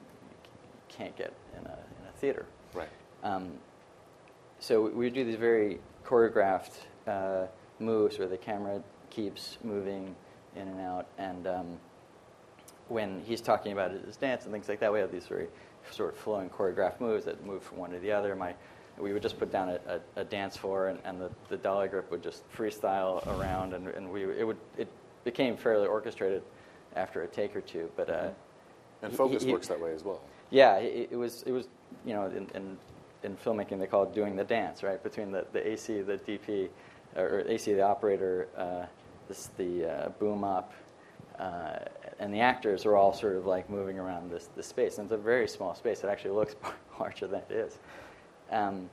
[0.88, 2.46] can't get in a, in a theater.
[2.74, 2.88] Right.
[3.22, 3.52] Um,
[4.60, 7.46] so we do these very choreographed uh,
[7.78, 10.14] moves where the camera keeps moving
[10.56, 11.06] in and out.
[11.18, 11.78] And um,
[12.88, 15.48] when he's talking about his dance and things like that, we have these very
[15.90, 18.34] sort of flowing choreographed moves that move from one to the other.
[18.36, 18.54] My,
[18.98, 19.78] we would just put down a,
[20.16, 23.88] a, a dance floor, and, and the, the dolly grip would just freestyle around, and,
[23.88, 24.88] and we it would it
[25.24, 26.42] became fairly orchestrated
[26.96, 27.90] after a take or two.
[27.96, 28.28] But uh,
[29.02, 30.20] And he- focus he- works that way as well.
[30.50, 31.68] yeah, it, it was it was
[32.04, 32.76] you know in, in
[33.22, 36.68] in filmmaking they call it doing the dance right between the, the AC the DP
[37.16, 38.86] or AC the operator uh,
[39.28, 40.72] this the uh, boom up
[41.38, 41.78] uh,
[42.18, 44.98] and the actors are all sort of like moving around this, this space.
[44.98, 46.02] And it's a very small space.
[46.02, 46.56] It actually looks
[47.00, 47.78] larger than it is.
[48.50, 48.90] Um,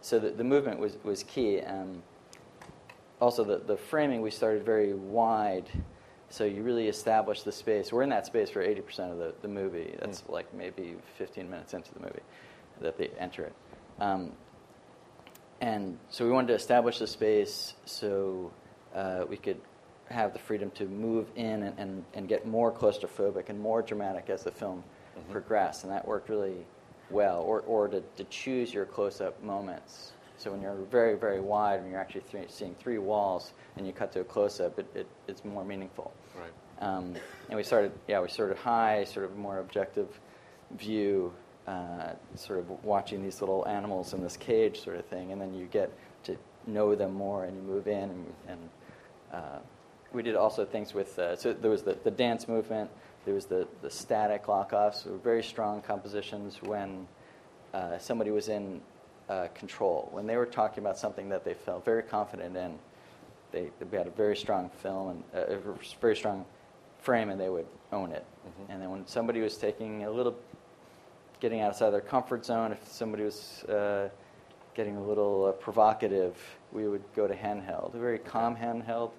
[0.00, 1.60] so the, the movement was, was key.
[1.60, 2.02] Um,
[3.20, 5.68] also, the, the framing, we started very wide.
[6.28, 7.92] So you really establish the space.
[7.92, 9.94] We're in that space for 80% of the, the movie.
[10.00, 10.30] That's mm.
[10.30, 12.22] like maybe 15 minutes into the movie
[12.80, 13.54] that they enter it.
[14.00, 14.32] Um,
[15.60, 18.50] and so we wanted to establish the space so
[18.94, 19.60] uh, we could
[20.08, 24.30] have the freedom to move in and, and, and get more claustrophobic and more dramatic
[24.30, 24.82] as the film
[25.18, 25.32] mm-hmm.
[25.32, 25.84] progressed.
[25.84, 26.66] And that worked really
[27.10, 27.42] well.
[27.42, 30.12] Or, or to, to choose your close up moments.
[30.38, 33.92] So when you're very, very wide and you're actually th- seeing three walls and you
[33.92, 36.12] cut to a close up, it, it, it's more meaningful.
[36.36, 36.52] Right.
[36.80, 37.14] Um,
[37.48, 40.08] and we started, yeah, we started high, sort of more objective
[40.76, 41.32] view,
[41.68, 45.54] uh, sort of watching these little animals in this cage, sort of thing, and then
[45.54, 45.92] you get
[46.24, 46.36] to
[46.66, 48.68] know them more, and you move in, and, and
[49.32, 49.58] uh,
[50.12, 51.18] we did also things with.
[51.18, 52.90] Uh, so there was the, the dance movement,
[53.24, 57.06] there was the the static lock-offs, so very strong compositions when
[57.74, 58.80] uh, somebody was in
[59.28, 62.78] uh, control, when they were talking about something that they felt very confident in.
[63.52, 65.58] They, they had a very strong film and uh, a
[66.00, 66.46] very strong
[67.00, 68.24] frame, and they would own it.
[68.46, 68.72] Mm-hmm.
[68.72, 70.34] And then when somebody was taking a little
[71.42, 72.70] getting outside their comfort zone.
[72.70, 74.08] If somebody was uh,
[74.74, 76.36] getting a little uh, provocative,
[76.70, 79.10] we would go to handheld, a very calm handheld,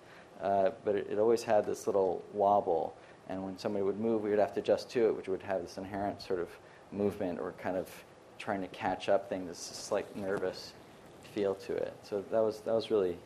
[0.43, 2.95] uh, but it, it, always had this little wobble.
[3.29, 5.61] And when somebody would move, we would have to adjust to it, which would have
[5.61, 6.49] this inherent sort of
[6.91, 7.89] movement or kind of
[8.37, 10.73] trying to catch up thing, this slight nervous
[11.33, 11.93] feel to it.
[12.03, 13.17] So that was that was really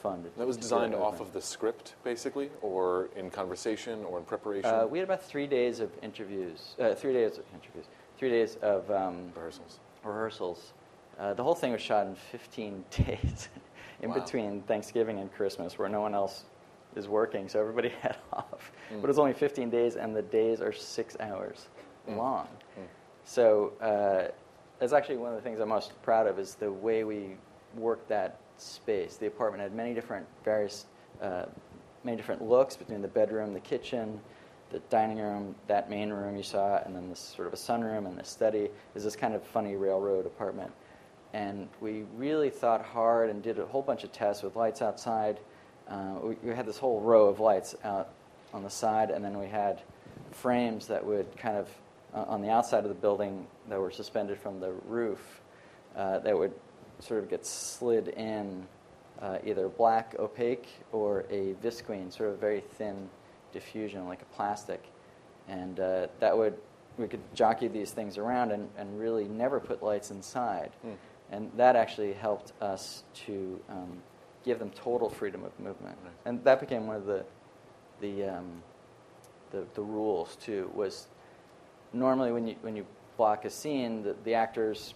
[0.00, 0.24] fun.
[0.38, 4.70] that was designed off of the script, basically, or in conversation, or in preparation.
[4.70, 6.76] Uh, we had about three days of interviews.
[6.78, 7.84] Uh, three days of interviews
[8.20, 9.80] three days of um, rehearsals.
[10.04, 10.74] Rehearsals.
[11.18, 13.48] Uh, the whole thing was shot in 15 days,
[14.02, 14.20] in wow.
[14.20, 16.44] between Thanksgiving and Christmas, where no one else
[16.96, 18.72] is working, so everybody had off.
[18.90, 19.00] Mm.
[19.00, 21.68] But it was only 15 days, and the days are six hours
[22.08, 22.16] mm.
[22.16, 22.48] long.
[22.78, 22.84] Mm.
[23.24, 24.32] So uh,
[24.78, 27.36] that's actually one of the things I'm most proud of is the way we
[27.76, 29.16] worked that space.
[29.16, 30.86] The apartment had many different various,
[31.22, 31.44] uh,
[32.04, 34.20] many different looks between the bedroom, the kitchen,
[34.70, 38.06] the dining room, that main room you saw, and then this sort of a sunroom
[38.06, 40.70] and the study is this kind of funny railroad apartment.
[41.32, 45.38] And we really thought hard and did a whole bunch of tests with lights outside.
[45.90, 48.10] Uh, we, we, had this whole row of lights out
[48.54, 49.82] on the side, and then we had
[50.30, 51.68] frames that would kind of
[52.14, 55.40] uh, on the outside of the building that were suspended from the roof
[55.96, 56.52] uh, that would
[56.98, 58.66] sort of get slid in
[59.20, 63.08] uh, either black opaque or a visqueen, sort of very thin
[63.52, 64.82] diffusion like a plastic.
[65.48, 66.54] And uh, that would,
[66.98, 70.70] we could jockey these things around and, and really never put lights inside.
[70.86, 70.94] Mm.
[71.32, 74.02] And that actually helped us to um,
[74.44, 75.96] give them total freedom of movement.
[76.02, 76.12] Right.
[76.24, 77.24] And that became one of the,
[78.00, 78.62] the, um,
[79.50, 81.08] the, the, rules too, was
[81.92, 82.86] normally when you, when you
[83.16, 84.94] block a scene, the, the actors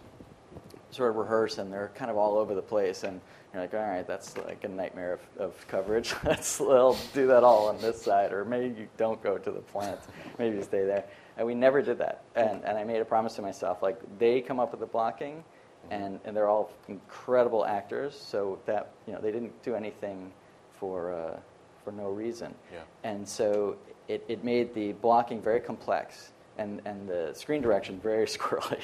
[0.91, 3.05] sort of rehearse and they're kind of all over the place.
[3.05, 3.21] And
[3.53, 6.15] you're like, all right, that's like a nightmare of, of coverage.
[6.25, 9.61] Let's we'll do that all on this side, or maybe you don't go to the
[9.61, 10.01] plant.
[10.39, 11.05] Maybe you stay there.
[11.37, 12.23] And we never did that.
[12.35, 15.45] And, and I made a promise to myself, like they come up with the blocking,
[15.91, 18.15] and, and they're all incredible actors.
[18.15, 20.33] So that you know they didn't do anything
[20.79, 21.39] for uh,
[21.85, 22.55] for no reason.
[22.73, 22.81] Yeah.
[23.05, 23.77] And so
[24.09, 28.81] it, it made the blocking very complex and, and the screen direction very squirrely.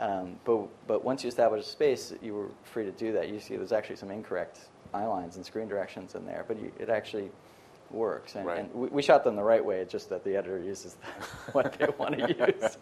[0.00, 3.28] Um, but, but once you establish a space, you were free to do that.
[3.28, 4.58] You see there's actually some incorrect
[4.92, 7.30] eye lines and screen directions in there, but you, it actually
[7.90, 8.34] works.
[8.34, 8.60] And, right.
[8.60, 10.96] and we, we, shot them the right way, just that the editor uses
[11.52, 12.28] what they want to
[12.60, 12.78] use.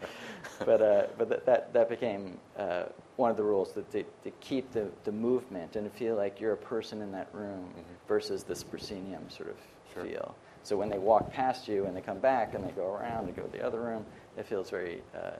[0.58, 2.84] But, uh, but that, that, that became uh,
[3.16, 6.40] one of the rules, that to, to keep the, the movement and to feel like
[6.40, 7.80] you're a person in that room mm-hmm.
[8.08, 9.56] versus this proscenium sort of
[9.92, 10.04] sure.
[10.04, 10.34] feel.
[10.64, 13.36] So when they walk past you and they come back and they go around and
[13.36, 15.32] go to the other room, it feels very uh,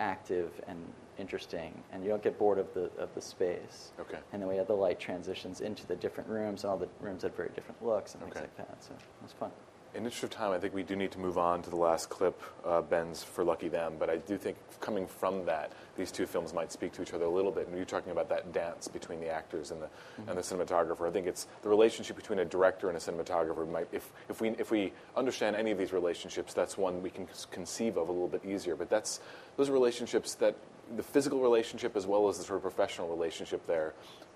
[0.00, 0.78] active and
[1.18, 3.92] interesting, and you don't get bored of the of the space.
[4.00, 4.18] Okay.
[4.32, 7.22] And then we had the light transitions into the different rooms, and all the rooms
[7.22, 8.32] had very different looks and okay.
[8.32, 8.82] things like that.
[8.82, 9.50] So it was fun.
[9.98, 12.08] In interest of time, I think we do need to move on to the last
[12.08, 13.94] clip, uh, Ben's for Lucky Them.
[13.98, 17.24] But I do think coming from that, these two films might speak to each other
[17.24, 17.66] a little bit.
[17.66, 20.28] And you're talking about that dance between the actors and the mm-hmm.
[20.28, 21.08] and the cinematographer.
[21.08, 23.68] I think it's the relationship between a director and a cinematographer.
[23.68, 27.26] Might if if we if we understand any of these relationships, that's one we can
[27.50, 28.76] conceive of a little bit easier.
[28.76, 29.18] But that's
[29.56, 30.54] those relationships that
[30.96, 33.94] the physical relationship as well as the sort of professional relationship there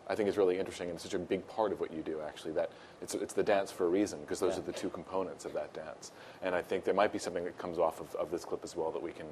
[0.08, 2.20] I think is really interesting and such a big part of what you do.
[2.26, 4.60] Actually, that it's it's the dance for a reason because those yeah.
[4.60, 6.12] are the two components of that dance.
[6.42, 8.76] And I think there might be something that comes off of, of this clip as
[8.76, 9.26] well that we can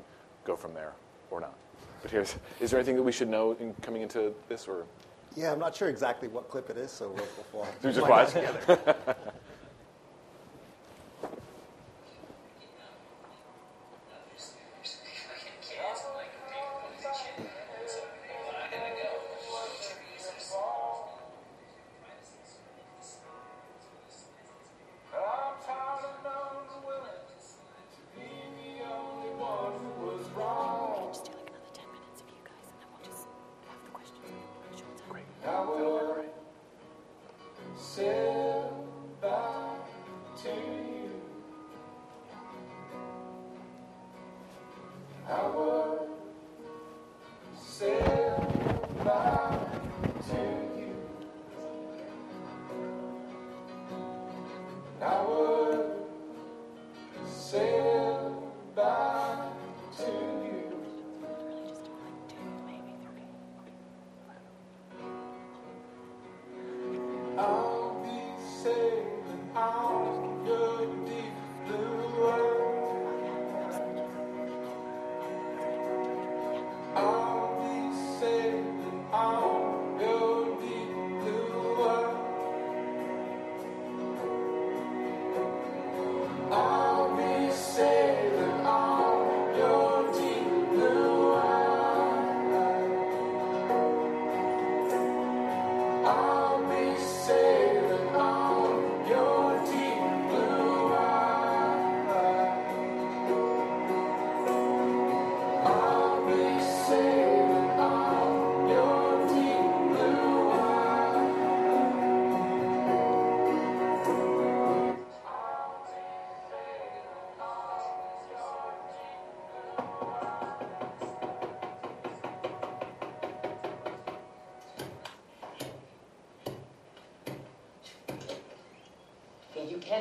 [0.45, 0.93] go from there
[1.31, 1.55] or not.
[2.03, 4.85] But here's is there anything that we should know in coming into this or?
[5.37, 8.33] Yeah, I'm not sure exactly what clip it is, so we'll, we'll, we'll just watch
[8.33, 9.17] together.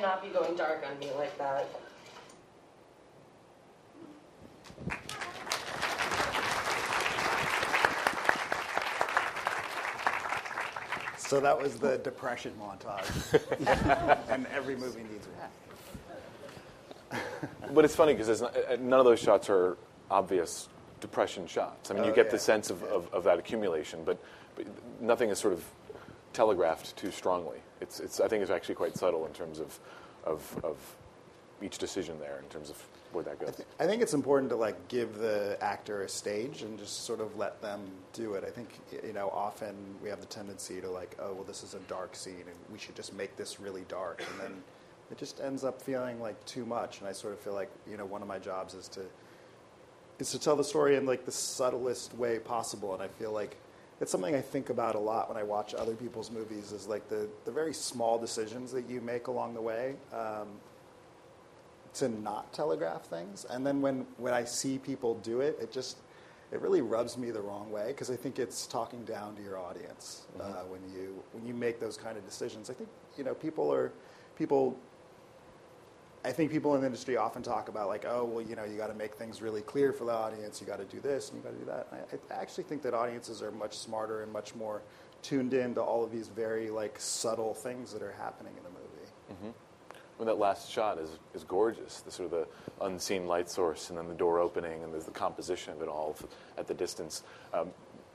[0.10, 1.70] You cannot be going dark on me like that.
[11.20, 15.28] So that was the depression montage, and every movie needs
[17.12, 17.22] one.
[17.76, 19.78] but it's funny because uh, none of those shots are
[20.10, 20.70] obvious
[21.02, 21.92] depression shots.
[21.92, 22.32] I mean, you Oh, get yeah.
[22.32, 24.18] the sense of, of, of that accumulation, but,
[24.56, 24.66] but
[25.00, 25.64] nothing is sort of
[26.34, 27.60] telegraphed too strongly.
[27.82, 29.80] It's, it's, I think it's actually quite subtle in terms of,
[30.24, 30.78] of, of
[31.62, 33.54] each decision there, in terms of where that goes.
[33.80, 37.36] I think it's important to like give the actor a stage and just sort of
[37.38, 37.82] let them
[38.14, 38.44] do it.
[38.46, 38.70] I think
[39.04, 42.16] you know often we have the tendency to like, oh well, this is a dark
[42.16, 44.64] scene and we should just make this really dark, and then
[45.12, 47.00] it just ends up feeling like too much.
[47.00, 49.02] And I sort of feel like you know one of my jobs is to
[50.20, 52.94] is to tell the story in like the subtlest way possible.
[52.94, 53.56] And I feel like
[54.02, 56.72] it's something I think about a lot when I watch other people's movies.
[56.72, 59.96] Is like the the very small decisions that you make along the way.
[60.14, 60.48] Um,
[61.96, 63.46] to not telegraph things.
[63.50, 65.98] And then when, when I see people do it, it just
[66.52, 69.60] it really rubs me the wrong way because I think it's talking down to your
[69.60, 72.72] audience uh, when you when you make those kind of decisions.
[72.72, 73.92] I think you know people are
[74.36, 74.78] people.
[76.26, 78.76] I think people in the industry often talk about like, oh well, you know, you
[78.76, 80.60] got to make things really clear for the audience.
[80.60, 81.88] You got to do this and you got to do that.
[81.92, 84.82] I, I actually think that audiences are much smarter and much more
[85.22, 88.70] tuned in to all of these very like subtle things that are happening in a
[88.70, 89.42] movie.
[89.42, 89.50] hmm
[90.18, 92.02] Well, that last shot is, is gorgeous.
[92.02, 95.12] The sort of the unseen light source, and then the door opening, and there's the
[95.12, 96.16] composition of it all
[96.58, 97.70] at the distance, um,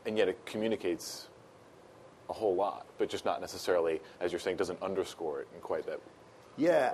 [0.06, 1.28] and yet it communicates
[2.28, 5.86] a whole lot, but just not necessarily, as you're saying, doesn't underscore it in quite
[5.86, 6.00] that.
[6.56, 6.92] Yeah,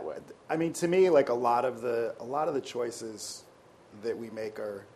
[0.48, 3.44] I mean, to me, like a lot of the a lot of the choices
[4.02, 4.86] that we make are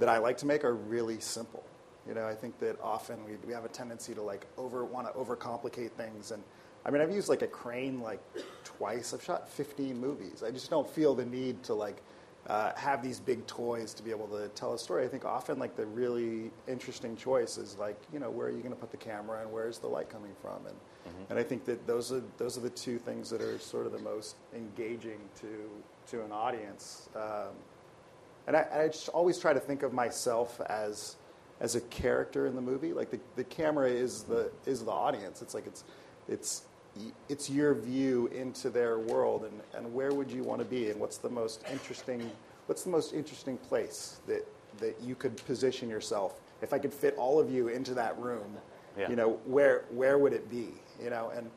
[0.00, 1.62] that I like to make are really simple.
[2.06, 5.06] You know, I think that often we we have a tendency to like over want
[5.06, 6.42] to overcomplicate things, and
[6.84, 8.20] I mean, I've used like a crane like
[8.64, 9.14] twice.
[9.14, 10.42] I've shot 15 movies.
[10.42, 12.02] I just don't feel the need to like
[12.48, 15.04] uh, have these big toys to be able to tell a story.
[15.04, 18.58] I think often like the really interesting choice is like you know where are you
[18.58, 20.76] going to put the camera and where's the light coming from and
[21.30, 23.92] and I think that those are those are the two things that are sort of
[23.92, 25.70] the most engaging to
[26.10, 27.08] to an audience.
[27.16, 27.54] Um,
[28.46, 31.16] and I, I just always try to think of myself as
[31.60, 32.92] as a character in the movie.
[32.92, 35.40] Like the, the camera is the is the audience.
[35.42, 35.84] It's like it's
[36.28, 36.62] it's
[37.28, 41.00] it's your view into their world and, and where would you want to be and
[41.00, 42.30] what's the most interesting
[42.66, 44.46] what's the most interesting place that
[44.78, 48.56] that you could position yourself if I could fit all of you into that room
[48.96, 49.10] Yeah.
[49.10, 50.68] you know where where would it be
[51.02, 51.50] you know and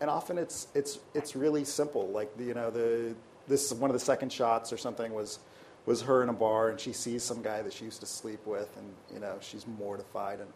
[0.00, 3.14] and often it's it's it's really simple like you know the
[3.48, 5.38] this one of the second shots or something was
[5.86, 8.44] was her in a bar and she sees some guy that she used to sleep
[8.46, 10.48] with and you know she's mortified and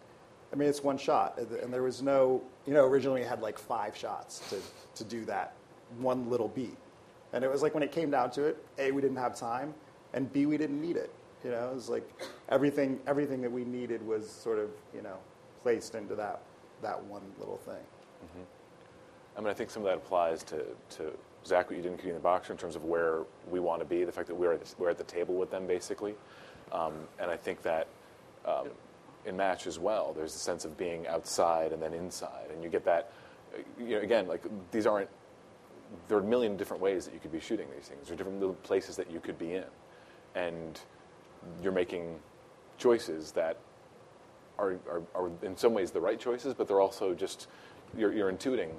[0.52, 1.38] I mean it's one shot.
[1.38, 4.56] And- and there was no you know originally we had like five shots to
[4.96, 5.54] to do that
[5.98, 6.76] one little beat.
[7.32, 9.72] And it was like when it came down to it a we didn't have time
[10.12, 11.10] and b we didn't need it.
[11.44, 12.08] You know it was like
[12.48, 15.16] everything everything that we needed was sort of you know
[15.62, 16.40] placed into that
[16.82, 17.84] that one little thing
[18.34, 18.42] hmm
[19.36, 20.64] I mean, I think some of that applies to,
[20.96, 21.12] to
[21.46, 24.04] Zach, what you did in the Boxer in terms of where we want to be,
[24.04, 26.14] the fact that we're at, the, we're at the table with them, basically.
[26.72, 27.86] Um, and I think that
[28.44, 28.68] um,
[29.24, 32.50] in Match as well, there's a sense of being outside and then inside.
[32.52, 33.12] And you get that,
[33.54, 35.08] uh, you know, again, like these aren't,
[36.08, 38.06] there are a million different ways that you could be shooting these things.
[38.06, 39.64] There are different little places that you could be in.
[40.34, 40.78] And
[41.62, 42.18] you're making
[42.78, 43.56] choices that
[44.60, 47.48] are, are, are in some ways the right choices, but they're also just
[47.96, 48.70] you're, you're intuiting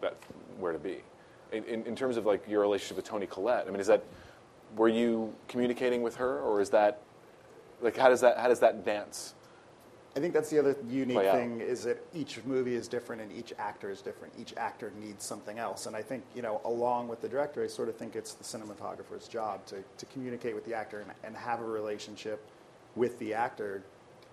[0.00, 0.16] that
[0.58, 0.98] where to be.
[1.52, 4.04] In, in, in terms of like your relationship with Toni Collette, I mean, is that
[4.76, 7.00] were you communicating with her, or is that
[7.80, 9.34] like how does that how does that dance?
[10.16, 13.52] I think that's the other unique thing is that each movie is different and each
[13.58, 14.34] actor is different.
[14.36, 15.86] Each actor needs something else.
[15.86, 18.42] And I think, you know, along with the director, I sort of think it's the
[18.42, 22.44] cinematographer's job to, to communicate with the actor and, and have a relationship
[22.96, 23.84] with the actor.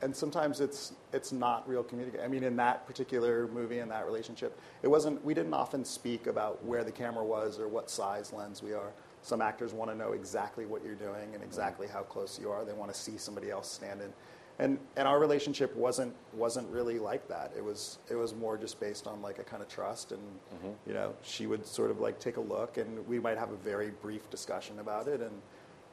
[0.01, 2.23] And sometimes it's it's not real communication.
[2.23, 5.23] I mean, in that particular movie and that relationship, it wasn't.
[5.25, 8.91] We didn't often speak about where the camera was or what size lens we are.
[9.23, 12.63] Some actors want to know exactly what you're doing and exactly how close you are.
[12.63, 14.13] They want to see somebody else standing,
[14.59, 17.51] and and our relationship wasn't wasn't really like that.
[17.57, 20.69] It was it was more just based on like a kind of trust, and mm-hmm.
[20.85, 23.57] you know she would sort of like take a look, and we might have a
[23.57, 25.41] very brief discussion about it, and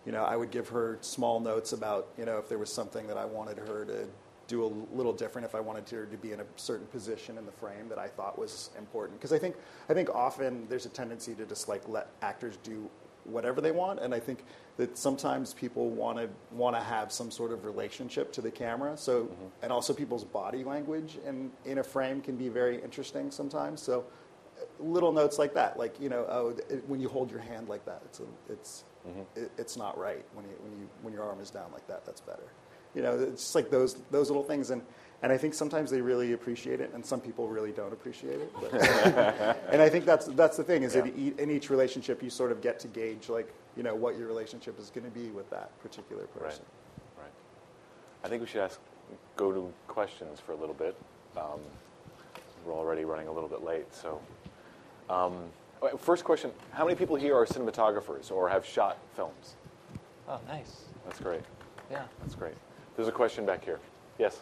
[0.06, 3.06] you know I would give her small notes about you know if there was something
[3.06, 4.06] that I wanted her to
[4.46, 7.46] do a little different, if I wanted her to be in a certain position in
[7.46, 9.56] the frame that I thought was important, because I think
[9.88, 12.90] I think often there's a tendency to just like let actors do
[13.24, 14.44] whatever they want and i think
[14.76, 18.96] that sometimes people want to want to have some sort of relationship to the camera.
[18.96, 19.46] So mm-hmm.
[19.62, 23.80] and also people's body language in in a frame can be very interesting sometimes.
[23.80, 24.04] So
[24.78, 27.84] little notes like that like you know oh it, when you hold your hand like
[27.84, 28.84] that it's a, it's
[29.36, 32.04] it, it's not right when you when you when your arm is down like that
[32.04, 32.46] that's better
[32.94, 34.82] you know it's just like those those little things and
[35.24, 38.52] and I think sometimes they really appreciate it, and some people really don't appreciate it.
[38.60, 38.74] But
[39.72, 42.52] and I think that's that's the thing is that e- in each relationship you sort
[42.52, 45.48] of get to gauge like you know what your relationship is going to be with
[45.48, 46.62] that particular person.
[47.16, 47.32] Right.
[48.22, 48.78] I think we should ask,
[49.36, 50.94] go to questions for a little bit.
[51.38, 51.60] Um,
[52.66, 54.20] we're already running a little bit late, so.
[55.10, 55.44] Um,
[55.98, 59.54] first question: How many people here are cinematographers or have shot films?
[60.28, 60.84] Oh, nice.
[61.04, 61.42] That's great.
[61.90, 62.04] Yeah.
[62.20, 62.54] That's great.
[62.96, 63.78] There's a question back here.
[64.18, 64.40] Yes.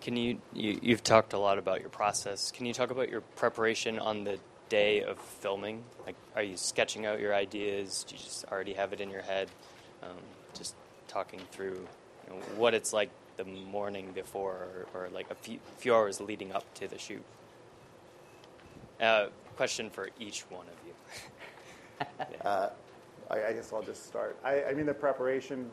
[0.00, 2.50] Can you, you you've talked a lot about your process.
[2.50, 4.38] Can you talk about your preparation on the
[4.68, 5.84] day of filming?
[6.06, 8.04] Like, are you sketching out your ideas?
[8.04, 9.48] Do you just already have it in your head?
[10.02, 10.16] Um,
[10.54, 10.74] just
[11.08, 11.86] talking through
[12.26, 16.20] you know, what it's like the morning before, or, or like a few, few hours
[16.20, 17.22] leading up to the shoot.
[19.02, 19.26] Uh,
[19.56, 20.94] question for each one of you.
[22.44, 22.70] Uh,
[23.30, 24.36] I, I guess I'll just start.
[24.44, 25.70] I, I mean, the preparation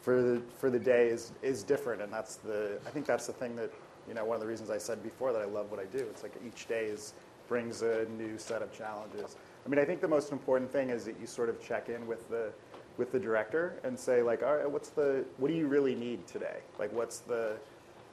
[0.00, 3.32] for the for the day is is different, and that's the I think that's the
[3.32, 3.70] thing that
[4.08, 5.98] you know one of the reasons I said before that I love what I do.
[6.10, 7.12] It's like each day is
[7.46, 9.36] brings a new set of challenges.
[9.64, 12.04] I mean, I think the most important thing is that you sort of check in
[12.08, 12.50] with the
[12.96, 16.26] with the director and say like, all right, what's the what do you really need
[16.26, 16.58] today?
[16.80, 17.56] Like, what's the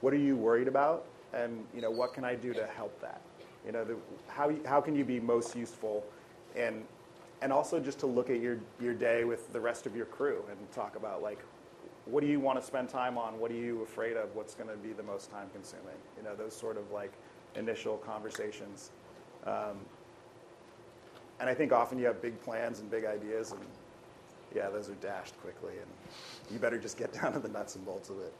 [0.01, 3.21] what are you worried about, and you know, what can I do to help that?
[3.66, 3.95] You know, the,
[4.28, 6.03] how how can you be most useful,
[6.55, 6.84] and
[7.41, 10.43] and also just to look at your your day with the rest of your crew
[10.49, 11.39] and talk about like
[12.05, 13.39] what do you want to spend time on?
[13.39, 14.36] What are you afraid of?
[14.36, 15.95] What's going to be the most time consuming?
[16.18, 17.12] You know those sort of like
[17.55, 18.91] initial conversations.
[19.45, 19.78] Um,
[21.39, 23.62] and i think often you have big plans and big ideas and
[24.53, 25.88] yeah those are dashed quickly and
[26.51, 28.34] you better just get down to the nuts and bolts of it.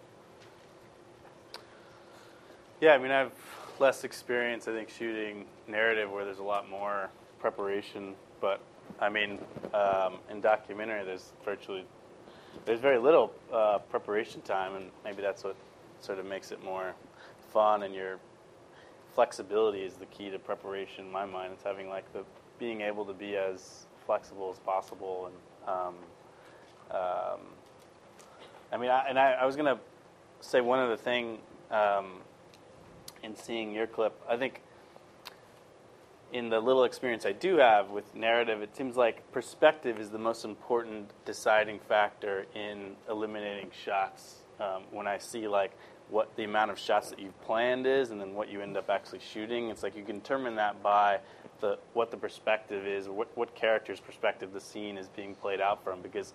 [2.80, 3.32] Yeah, I mean, I have
[3.82, 7.10] less experience, I think, shooting narrative where there's a lot more
[7.40, 8.14] preparation.
[8.40, 8.62] But
[9.00, 9.40] I mean,
[9.74, 11.84] um, in documentary, there's virtually
[12.66, 15.56] there's very little uh, preparation time, and maybe that's what
[16.00, 16.94] sort of makes it more
[17.52, 17.84] fun.
[17.84, 18.20] And your
[19.16, 21.06] flexibility is the key to preparation.
[21.06, 22.24] In my mind, it's having like the
[22.60, 25.32] being able to be as flexible as possible.
[25.32, 25.96] And um,
[26.92, 27.40] um,
[28.72, 29.80] I mean, I, and I, I was gonna
[30.40, 31.40] say one other thing.
[31.72, 32.22] Um,
[33.24, 34.20] in seeing your clip.
[34.28, 34.62] I think
[36.34, 40.18] in the little experience I do have with narrative, it seems like perspective is the
[40.18, 44.36] most important deciding factor in eliminating shots.
[44.60, 45.72] Um, when I see like
[46.10, 48.90] what the amount of shots that you've planned is, and then what you end up
[48.90, 51.20] actually shooting, it's like you can determine that by
[51.62, 55.84] the what the perspective is, what what character's perspective the scene is being played out
[55.84, 56.34] from, because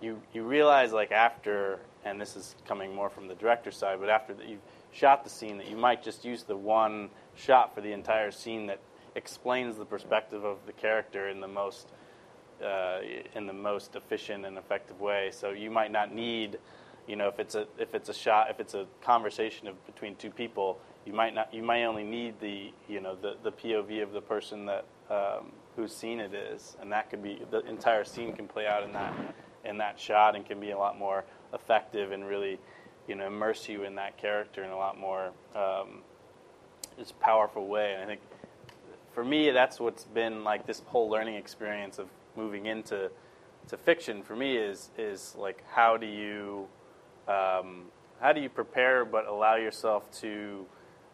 [0.00, 4.08] you you realize like after, and this is coming more from the director's side, but
[4.08, 4.60] after that you've
[4.92, 8.66] shot the scene, that you might just use the one shot for the entire scene
[8.66, 8.80] that
[9.14, 11.88] explains the perspective of the character in the most
[12.64, 13.00] uh,
[13.34, 15.30] in the most efficient and effective way.
[15.32, 16.58] So you might not need,
[17.06, 20.16] you know, if it's a if it's a shot, if it's a conversation of between
[20.16, 24.02] two people, you might not you might only need the you know the the POV
[24.02, 28.04] of the person that um, whose scene it is, and that could be the entire
[28.04, 29.14] scene can play out in that
[29.64, 32.58] in that shot and can be a lot more effective and really
[33.08, 36.02] you know immerse you in that character in a lot more um,
[37.20, 37.94] powerful way.
[37.94, 38.20] And I think
[39.12, 43.10] for me, that's what's been like this whole learning experience of moving into
[43.68, 46.66] to fiction for me is is like how do you
[47.26, 47.86] um,
[48.20, 50.66] how do you prepare but allow yourself to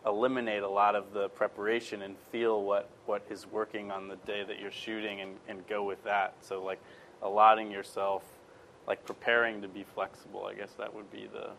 [0.07, 4.45] eliminate a lot of the preparation and feel what, what is working on the day
[4.47, 6.34] that you're shooting and, and go with that.
[6.40, 6.80] So like
[7.22, 8.22] allotting yourself,
[8.86, 10.45] like preparing to be flexible.
[10.45, 11.51] I guess that would be the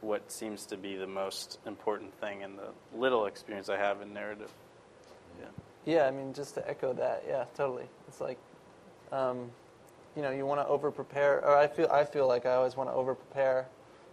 [0.00, 4.12] what seems to be the most important thing in the little experience I have in
[4.12, 4.50] narrative.
[5.40, 5.46] Yeah.
[5.84, 7.86] Yeah, I mean, just to echo that, yeah, totally.
[8.08, 8.38] It's like,
[9.12, 9.50] um,
[10.16, 12.76] you know, you want to over prepare, or I feel I feel like I always
[12.76, 13.66] want to over prepare,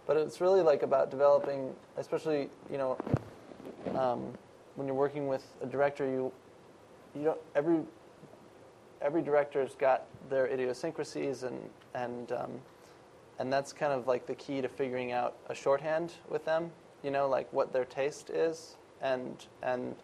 [0.06, 2.98] but it's really like about developing, especially you know,
[3.96, 4.32] um,
[4.76, 6.30] when you're working with a director, you
[7.14, 7.80] you don't every
[9.00, 11.58] every director's got their idiosyncrasies and
[11.94, 12.50] and um,
[13.38, 16.70] and that's kind of like the key to figuring out a shorthand with them.
[17.02, 19.94] You know, like what their taste is, and and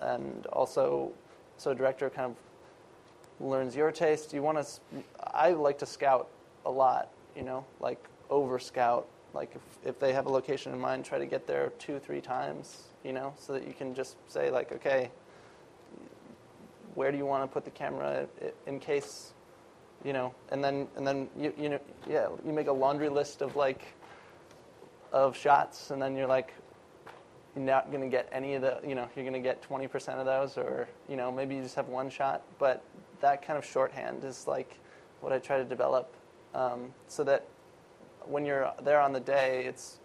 [0.00, 1.12] and also,
[1.56, 4.32] so director kind of learns your taste.
[4.32, 4.80] You want to.
[5.22, 6.28] I like to scout
[6.66, 7.10] a lot.
[7.36, 9.06] You know, like over scout.
[9.32, 12.20] Like if if they have a location in mind, try to get there two three
[12.20, 12.88] times.
[13.04, 15.10] You know, so that you can just say like, okay,
[16.94, 18.26] where do you want to put the camera
[18.66, 19.34] in case
[20.04, 23.42] you know and then and then you you know yeah you make a laundry list
[23.42, 23.82] of like
[25.12, 26.52] of shots and then you're like
[27.54, 30.08] you're not going to get any of the you know you're going to get 20%
[30.14, 32.42] of those or you know maybe you just have one shot.
[32.58, 32.82] But
[33.20, 34.78] that kind of shorthand is like
[35.20, 36.14] what i try to develop
[36.54, 37.46] um, so that
[38.26, 39.98] when you're there on the day it's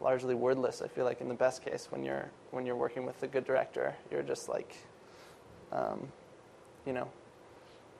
[0.00, 3.22] largely wordless i feel like in the best case when you're when you're working with
[3.22, 4.74] a good director you're just like
[5.70, 6.08] um,
[6.86, 7.08] you know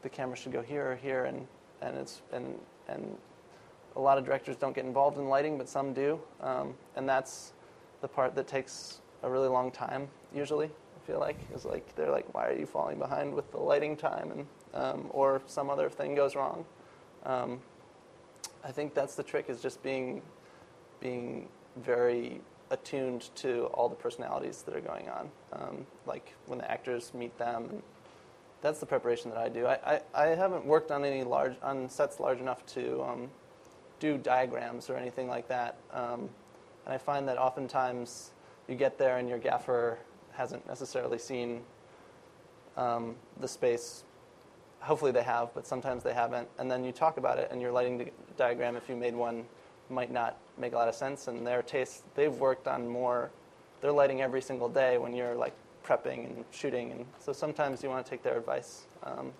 [0.02, 1.46] the camera should go here or here, and
[1.80, 3.16] and it's and and
[3.96, 7.52] a lot of directors don't get involved in lighting, but some do, um, and that's
[8.00, 10.08] the part that takes a really long time.
[10.34, 13.58] Usually, I feel like is like they're like, why are you falling behind with the
[13.58, 16.64] lighting time, and um, or some other thing goes wrong.
[17.24, 17.60] Um,
[18.64, 20.22] I think that's the trick is just being
[21.00, 22.40] being very
[22.70, 25.30] attuned to all the personalities that are going on.
[25.52, 27.82] Um, like when the actors meet them and
[28.62, 29.66] that's the preparation that I do.
[29.66, 33.28] I, I, I, haven't worked on any large on sets large enough to um,
[33.98, 35.76] do diagrams or anything like that.
[35.92, 36.30] Um,
[36.86, 38.30] and I find that oftentimes
[38.68, 39.98] you get there and your gaffer
[40.32, 41.62] hasn't necessarily seen
[42.76, 44.04] um, the space.
[44.80, 46.48] Hopefully they have, but sometimes they haven't.
[46.58, 49.44] And then you talk about it, and your lighting diagram, if you made one,
[49.90, 51.28] might not make a lot of sense.
[51.28, 53.30] And their taste, they've worked on more.
[53.80, 55.54] They're lighting every single day when you're like
[55.84, 56.92] prepping and shooting.
[56.92, 58.86] And so sometimes you want to take their advice.
[59.02, 59.32] Um,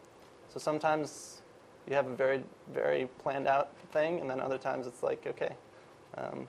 [0.49, 1.43] so sometimes
[1.89, 5.55] you have a very, very planned out thing, and then other times it's like, okay,
[6.19, 6.47] um,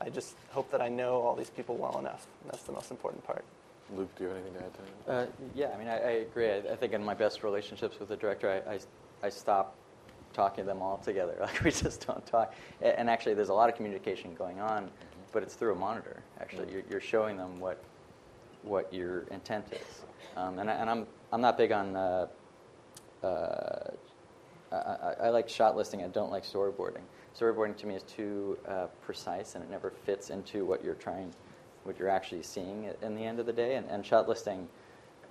[0.00, 2.26] I just hope that I know all these people well enough.
[2.46, 3.44] That's the most important part.
[3.96, 5.12] Luke, do you have anything to add to that?
[5.12, 6.50] Uh, yeah, I mean, I, I agree.
[6.50, 8.78] I, I, think in my best relationships with the director, I, I,
[9.22, 9.74] I stop
[10.34, 11.36] talking to them all together.
[11.40, 12.54] Like we just don't talk.
[12.82, 15.20] And actually, there's a lot of communication going on, mm-hmm.
[15.32, 16.22] but it's through a monitor.
[16.40, 16.74] Actually, mm-hmm.
[16.74, 17.82] you're, you're showing them what
[18.62, 20.02] what your intent is.
[20.36, 22.26] Um, and, I, and I'm, I'm not big on, uh,
[23.22, 23.90] uh,
[24.70, 27.02] I, I, like shot listing, I don't like storyboarding.
[27.38, 31.32] Storyboarding to me is too uh, precise and it never fits into what you're trying,
[31.84, 33.76] what you're actually seeing in the end of the day.
[33.76, 34.68] And, and shot listing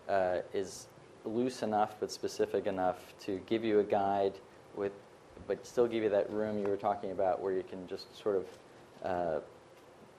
[0.10, 0.88] uh, is
[1.26, 4.34] loose enough but specific enough to give you a guide
[4.76, 4.94] with,
[5.48, 8.36] but still give you that room you were talking about where you can just sort
[8.36, 8.46] of
[9.04, 9.40] uh,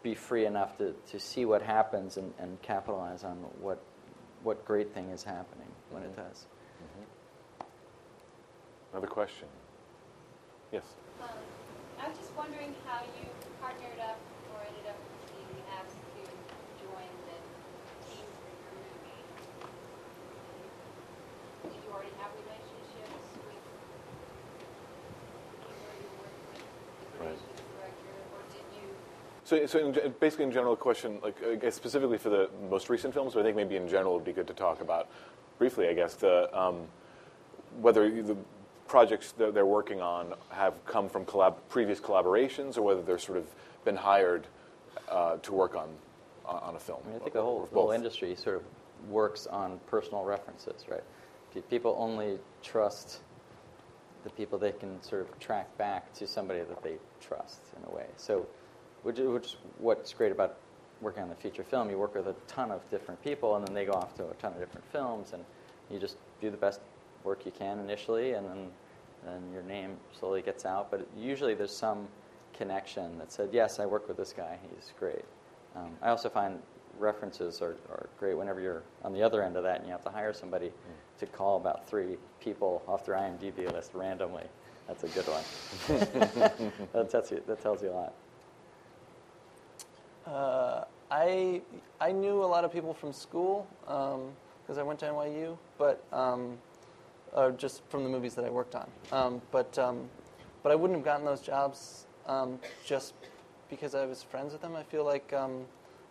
[0.03, 3.83] be free enough to, to see what happens and, and capitalize on what,
[4.43, 6.47] what great thing is happening when it does.
[6.83, 7.65] Mm-hmm.
[8.93, 9.49] Another question?
[10.73, 10.85] Yes.
[11.20, 11.29] Um,
[12.01, 13.27] I was just wondering how you
[13.61, 14.19] partnered up
[14.55, 14.97] or ended up
[15.35, 16.23] being asked to
[16.79, 17.39] join the
[18.07, 19.23] team for your movie.
[21.66, 23.75] Did you already have relationships with people
[25.99, 27.41] you worked with, the right.
[27.75, 28.95] director, or did you?
[29.49, 33.15] So, so in, basically, in general, question, like I guess specifically for the most recent
[33.15, 35.09] films, or I think maybe in general it would be good to talk about
[35.57, 35.89] briefly.
[35.89, 36.87] I guess the um,
[37.81, 38.37] whether the
[38.89, 43.39] projects that they're working on have come from collab- previous collaborations, or whether they're sort
[43.39, 43.47] of
[43.87, 44.47] been hired
[45.09, 45.89] uh, to work on
[46.45, 47.01] on a film.
[47.07, 48.65] I, mean, I think the whole, whole industry sort of
[49.09, 51.05] works on personal references, right?
[51.70, 53.20] People only trust
[54.25, 57.97] the people they can sort of track back to somebody that they trust in a
[57.97, 58.09] way.
[58.19, 58.47] So
[59.03, 60.57] which, which is what's great about
[61.01, 61.91] working on the feature film.
[61.91, 64.35] You work with a ton of different people, and then they go off to a
[64.35, 65.45] ton of different films, and
[65.91, 66.81] you just do the best
[67.25, 68.47] work you can initially, and
[69.25, 70.91] then your name slowly gets out.
[70.91, 72.09] But usually there's some
[72.57, 74.59] connection that said, yes, I work with this guy.
[74.75, 75.25] He's great.
[75.77, 76.61] Um, I also find
[76.99, 80.03] references are, are great whenever you're on the other end of that and you have
[80.03, 80.73] to hire somebody
[81.19, 84.45] to call about three people off their IMDb list randomly.
[84.87, 85.45] That's a good one.
[86.93, 88.15] that, tells you, that tells you a lot.
[90.29, 91.63] Uh, I
[92.01, 96.59] I knew a lot of people from school because I went to NYU, but um,
[97.35, 98.91] uh, just from the movies that I worked on.
[99.11, 100.09] Um, but um,
[100.63, 103.15] but I wouldn't have gotten those jobs um, just
[103.71, 104.77] because I was friends with them.
[104.77, 105.65] I feel like um,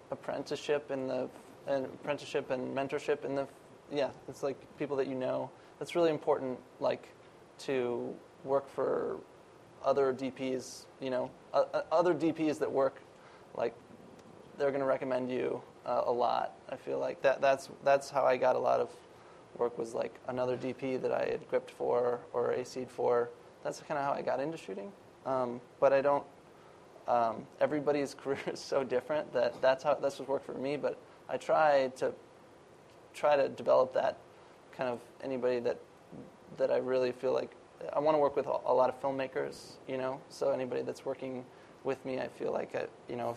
[0.10, 1.30] apprenticeship and the
[1.68, 3.48] and apprenticeship and mentorship and the
[3.91, 5.49] yeah, it's like people that you know.
[5.77, 6.57] That's really important.
[6.80, 7.07] Like
[7.60, 9.18] to work for
[9.85, 12.99] other DPs, you know, uh, other DPs that work
[13.56, 13.73] like
[14.57, 16.53] they're going to recommend you uh, a lot.
[16.69, 18.89] I feel like that that's that's how I got a lot of
[19.57, 23.29] work was like another DP that I had gripped for or AC'd for.
[23.63, 24.91] That's kind of how I got into shooting.
[25.25, 26.23] Um, but I don't.
[27.07, 30.77] Um, everybody's career is so different that that's how that's what worked for me.
[30.77, 30.97] But
[31.29, 32.13] I try to
[33.13, 34.17] try to develop that
[34.71, 35.79] kind of anybody that
[36.57, 37.51] that I really feel like
[37.93, 39.73] I want to work with a, lot of filmmakers.
[39.88, 41.45] You know, so anybody that's working
[41.84, 43.35] with me, I feel like I, you know,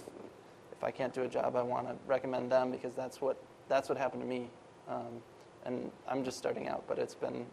[0.80, 3.36] if, if I can't do a job, I want to recommend them because that's what
[3.68, 4.48] that's what happened to me.
[4.88, 5.22] Um,
[5.64, 7.46] and I'm just starting out, but it's been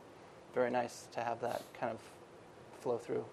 [0.54, 2.00] very nice to have that kind of
[2.82, 3.26] flow through.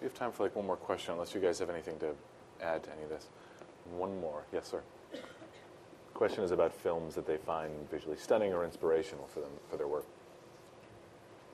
[0.00, 2.14] We have time for like one more question, unless you guys have anything to
[2.62, 3.28] add to any of this.
[3.96, 4.82] One more, yes, sir.
[6.12, 9.88] Question is about films that they find visually stunning or inspirational for them for their
[9.88, 10.04] work.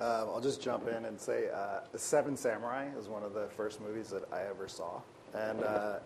[0.00, 3.80] Um, I'll just jump in and say uh, Seven Samurai is one of the first
[3.80, 5.00] movies that I ever saw,
[5.34, 5.98] and uh,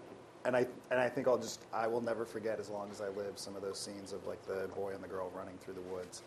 [0.44, 3.08] and I and I think I'll just I will never forget as long as I
[3.08, 5.94] live some of those scenes of like the boy and the girl running through the
[5.94, 6.22] woods,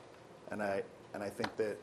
[0.52, 0.84] and I
[1.14, 1.77] and I think that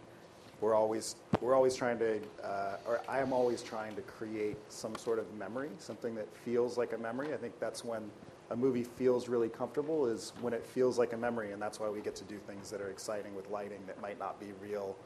[0.61, 4.97] we're always we're always trying to uh, or I am always trying to create some
[4.97, 7.33] sort of memory, something that feels like a memory.
[7.33, 8.11] I think that's when
[8.51, 11.89] a movie feels really comfortable is when it feels like a memory, and that's why
[11.89, 14.97] we get to do things that are exciting with lighting that might not be real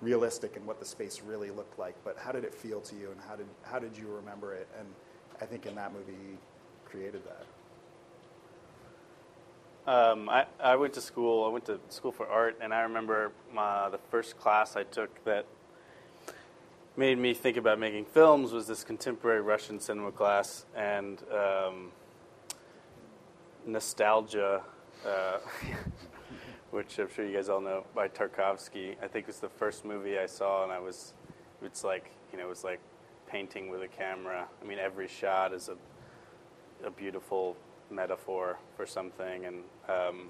[0.00, 3.10] realistic in what the space really looked like, but how did it feel to you,
[3.12, 4.66] and how did how did you remember it?
[4.78, 4.88] And
[5.40, 6.38] I think in that movie,
[6.94, 7.46] created that.
[9.86, 11.44] Um, I, I went to school.
[11.44, 15.24] I went to school for art, and I remember my, the first class I took
[15.24, 15.44] that
[16.96, 21.90] made me think about making films was this contemporary Russian cinema class, and um,
[23.68, 24.62] Nostalghia.
[25.06, 25.38] Uh,
[26.70, 28.96] which I'm sure you guys all know by Tarkovsky.
[29.00, 31.12] I think it was the first movie I saw, and I was,
[31.62, 32.80] it's like you know, it was like
[33.28, 34.48] painting with a camera.
[34.60, 35.76] I mean, every shot is a
[36.84, 37.56] a beautiful
[37.90, 40.28] metaphor for something, and um,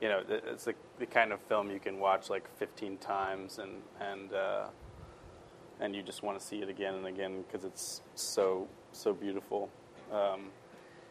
[0.00, 3.82] you know, it's the, the kind of film you can watch like 15 times, and
[4.00, 4.66] and uh,
[5.80, 9.70] and you just want to see it again and again because it's so so beautiful.
[10.12, 10.50] Um,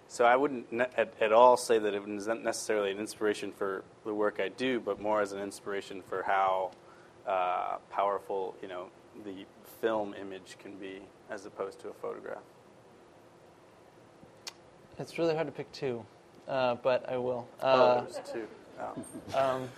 [0.08, 3.84] so I wouldn't ne- at, at all say that it was necessarily an inspiration for
[4.06, 6.72] the work I do, but more as an inspiration for how
[7.28, 8.88] uh, powerful you know
[9.26, 9.46] the
[9.82, 12.44] film image can be as opposed to a photograph.
[15.00, 16.04] It's really hard to pick two,
[16.48, 17.48] uh, but I will.
[17.62, 18.48] Oh, Uh, there's two.
[19.36, 19.70] Um,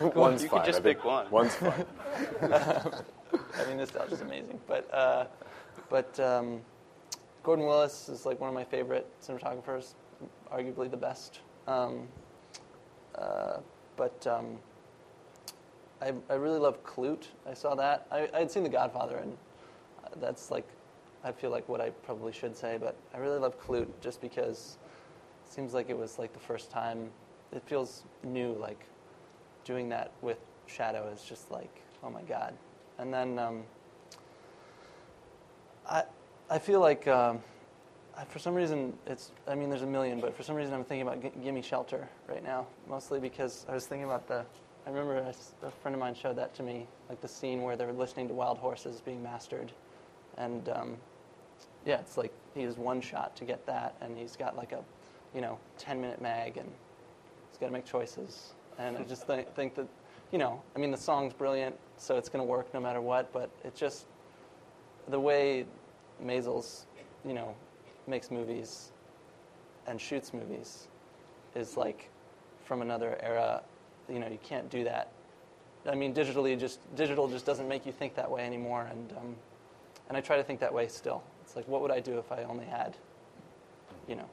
[0.14, 0.98] One's you fine, could just I think.
[0.98, 1.30] pick one.
[1.30, 1.84] One's fine.
[2.42, 5.26] I mean, Nostalghia is amazing, but uh,
[5.88, 6.60] but um,
[7.42, 9.94] Gordon Willis is like one of my favorite cinematographers,
[10.52, 11.40] arguably the best.
[11.66, 12.06] Um,
[13.16, 13.58] uh,
[13.96, 14.58] but um,
[16.02, 17.28] I, I really love Klute.
[17.48, 18.06] I saw that.
[18.10, 19.36] I I had seen The Godfather, and
[20.04, 20.66] uh, that's like
[21.24, 24.76] I feel like what I probably should say, but I really love Klute just because
[25.46, 27.10] it seems like it was like the first time.
[27.52, 28.84] It feels new, like
[29.64, 32.54] doing that with shadow is just like oh my god.
[32.98, 33.62] And then um,
[35.88, 36.04] I
[36.50, 37.40] I feel like um,
[38.16, 40.84] I, for some reason it's I mean there's a million, but for some reason I'm
[40.84, 44.44] thinking about G- Gimme Shelter right now, mostly because I was thinking about the.
[44.86, 45.16] I remember
[45.62, 48.34] a friend of mine showed that to me, like the scene where they're listening to
[48.34, 49.72] wild horses being mastered,
[50.36, 50.96] and um,
[51.84, 54.82] yeah, it's like he has one shot to get that, and he's got like a,
[55.34, 56.70] you know, 10 minute mag, and
[57.50, 58.54] he's got to make choices.
[58.78, 59.88] And I just th- think that,
[60.32, 63.32] you know, I mean, the song's brilliant, so it's going to work no matter what,
[63.32, 64.06] but it just,
[65.08, 65.66] the way
[66.24, 66.84] Maysles,
[67.24, 67.54] you know,
[68.06, 68.92] makes movies
[69.86, 70.88] and shoots movies
[71.54, 72.10] is like
[72.64, 73.62] from another era.
[74.08, 75.10] You know, you can't do that.
[75.86, 79.36] I mean, digitally, just digital just doesn't make you think that way anymore, and um,
[80.08, 81.22] and I try to think that way still.
[81.54, 82.96] It's like, what would I do if I only had,
[84.08, 84.28] you know,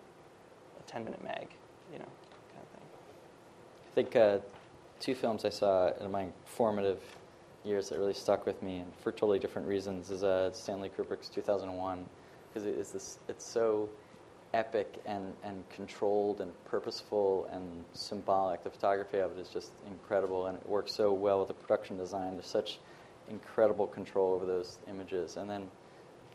[0.79, 1.49] a 10 minute mag,
[1.93, 2.07] you know,
[2.51, 2.87] kind of thing.
[3.91, 4.39] I think uh,
[4.99, 6.99] two films I saw in my formative
[7.63, 11.29] years that really stuck with me, and for totally different reasons, is uh, Stanley Kubrick's
[11.29, 12.03] 2001,
[12.49, 13.19] because it is this.
[13.27, 13.87] It's so
[14.55, 18.63] epic and, and controlled and purposeful and symbolic.
[18.63, 21.97] The photography of it is just incredible, and it works so well with the production
[21.97, 22.33] design.
[22.33, 22.79] There's such
[23.29, 25.37] incredible control over those images.
[25.37, 25.67] And then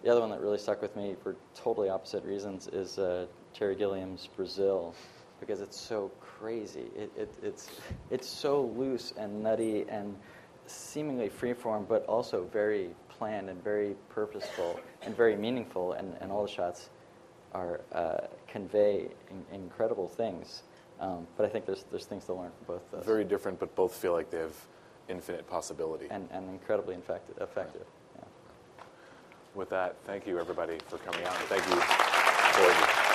[0.06, 3.74] the other one that really stuck with me for totally opposite reasons is uh, Terry
[3.74, 4.94] Gilliam's Brazil,
[5.40, 6.84] because it's so crazy.
[6.96, 7.70] It, it, it's,
[8.12, 10.16] it's so loose and nutty and
[10.68, 16.46] seemingly freeform, but also very planned and very purposeful and very meaningful, and, and all
[16.46, 16.90] the shots
[17.52, 20.62] are uh, convey in, incredible things.
[21.00, 23.04] Um, but I think there's there's things to learn from both those.
[23.04, 24.54] Very different, but both feel like they have
[25.08, 26.06] infinite possibility.
[26.10, 27.38] And, and incredibly effective.
[27.40, 27.86] effective.
[29.56, 31.34] With that, thank you everybody for coming out.
[31.48, 31.66] Thank
[33.00, 33.05] you.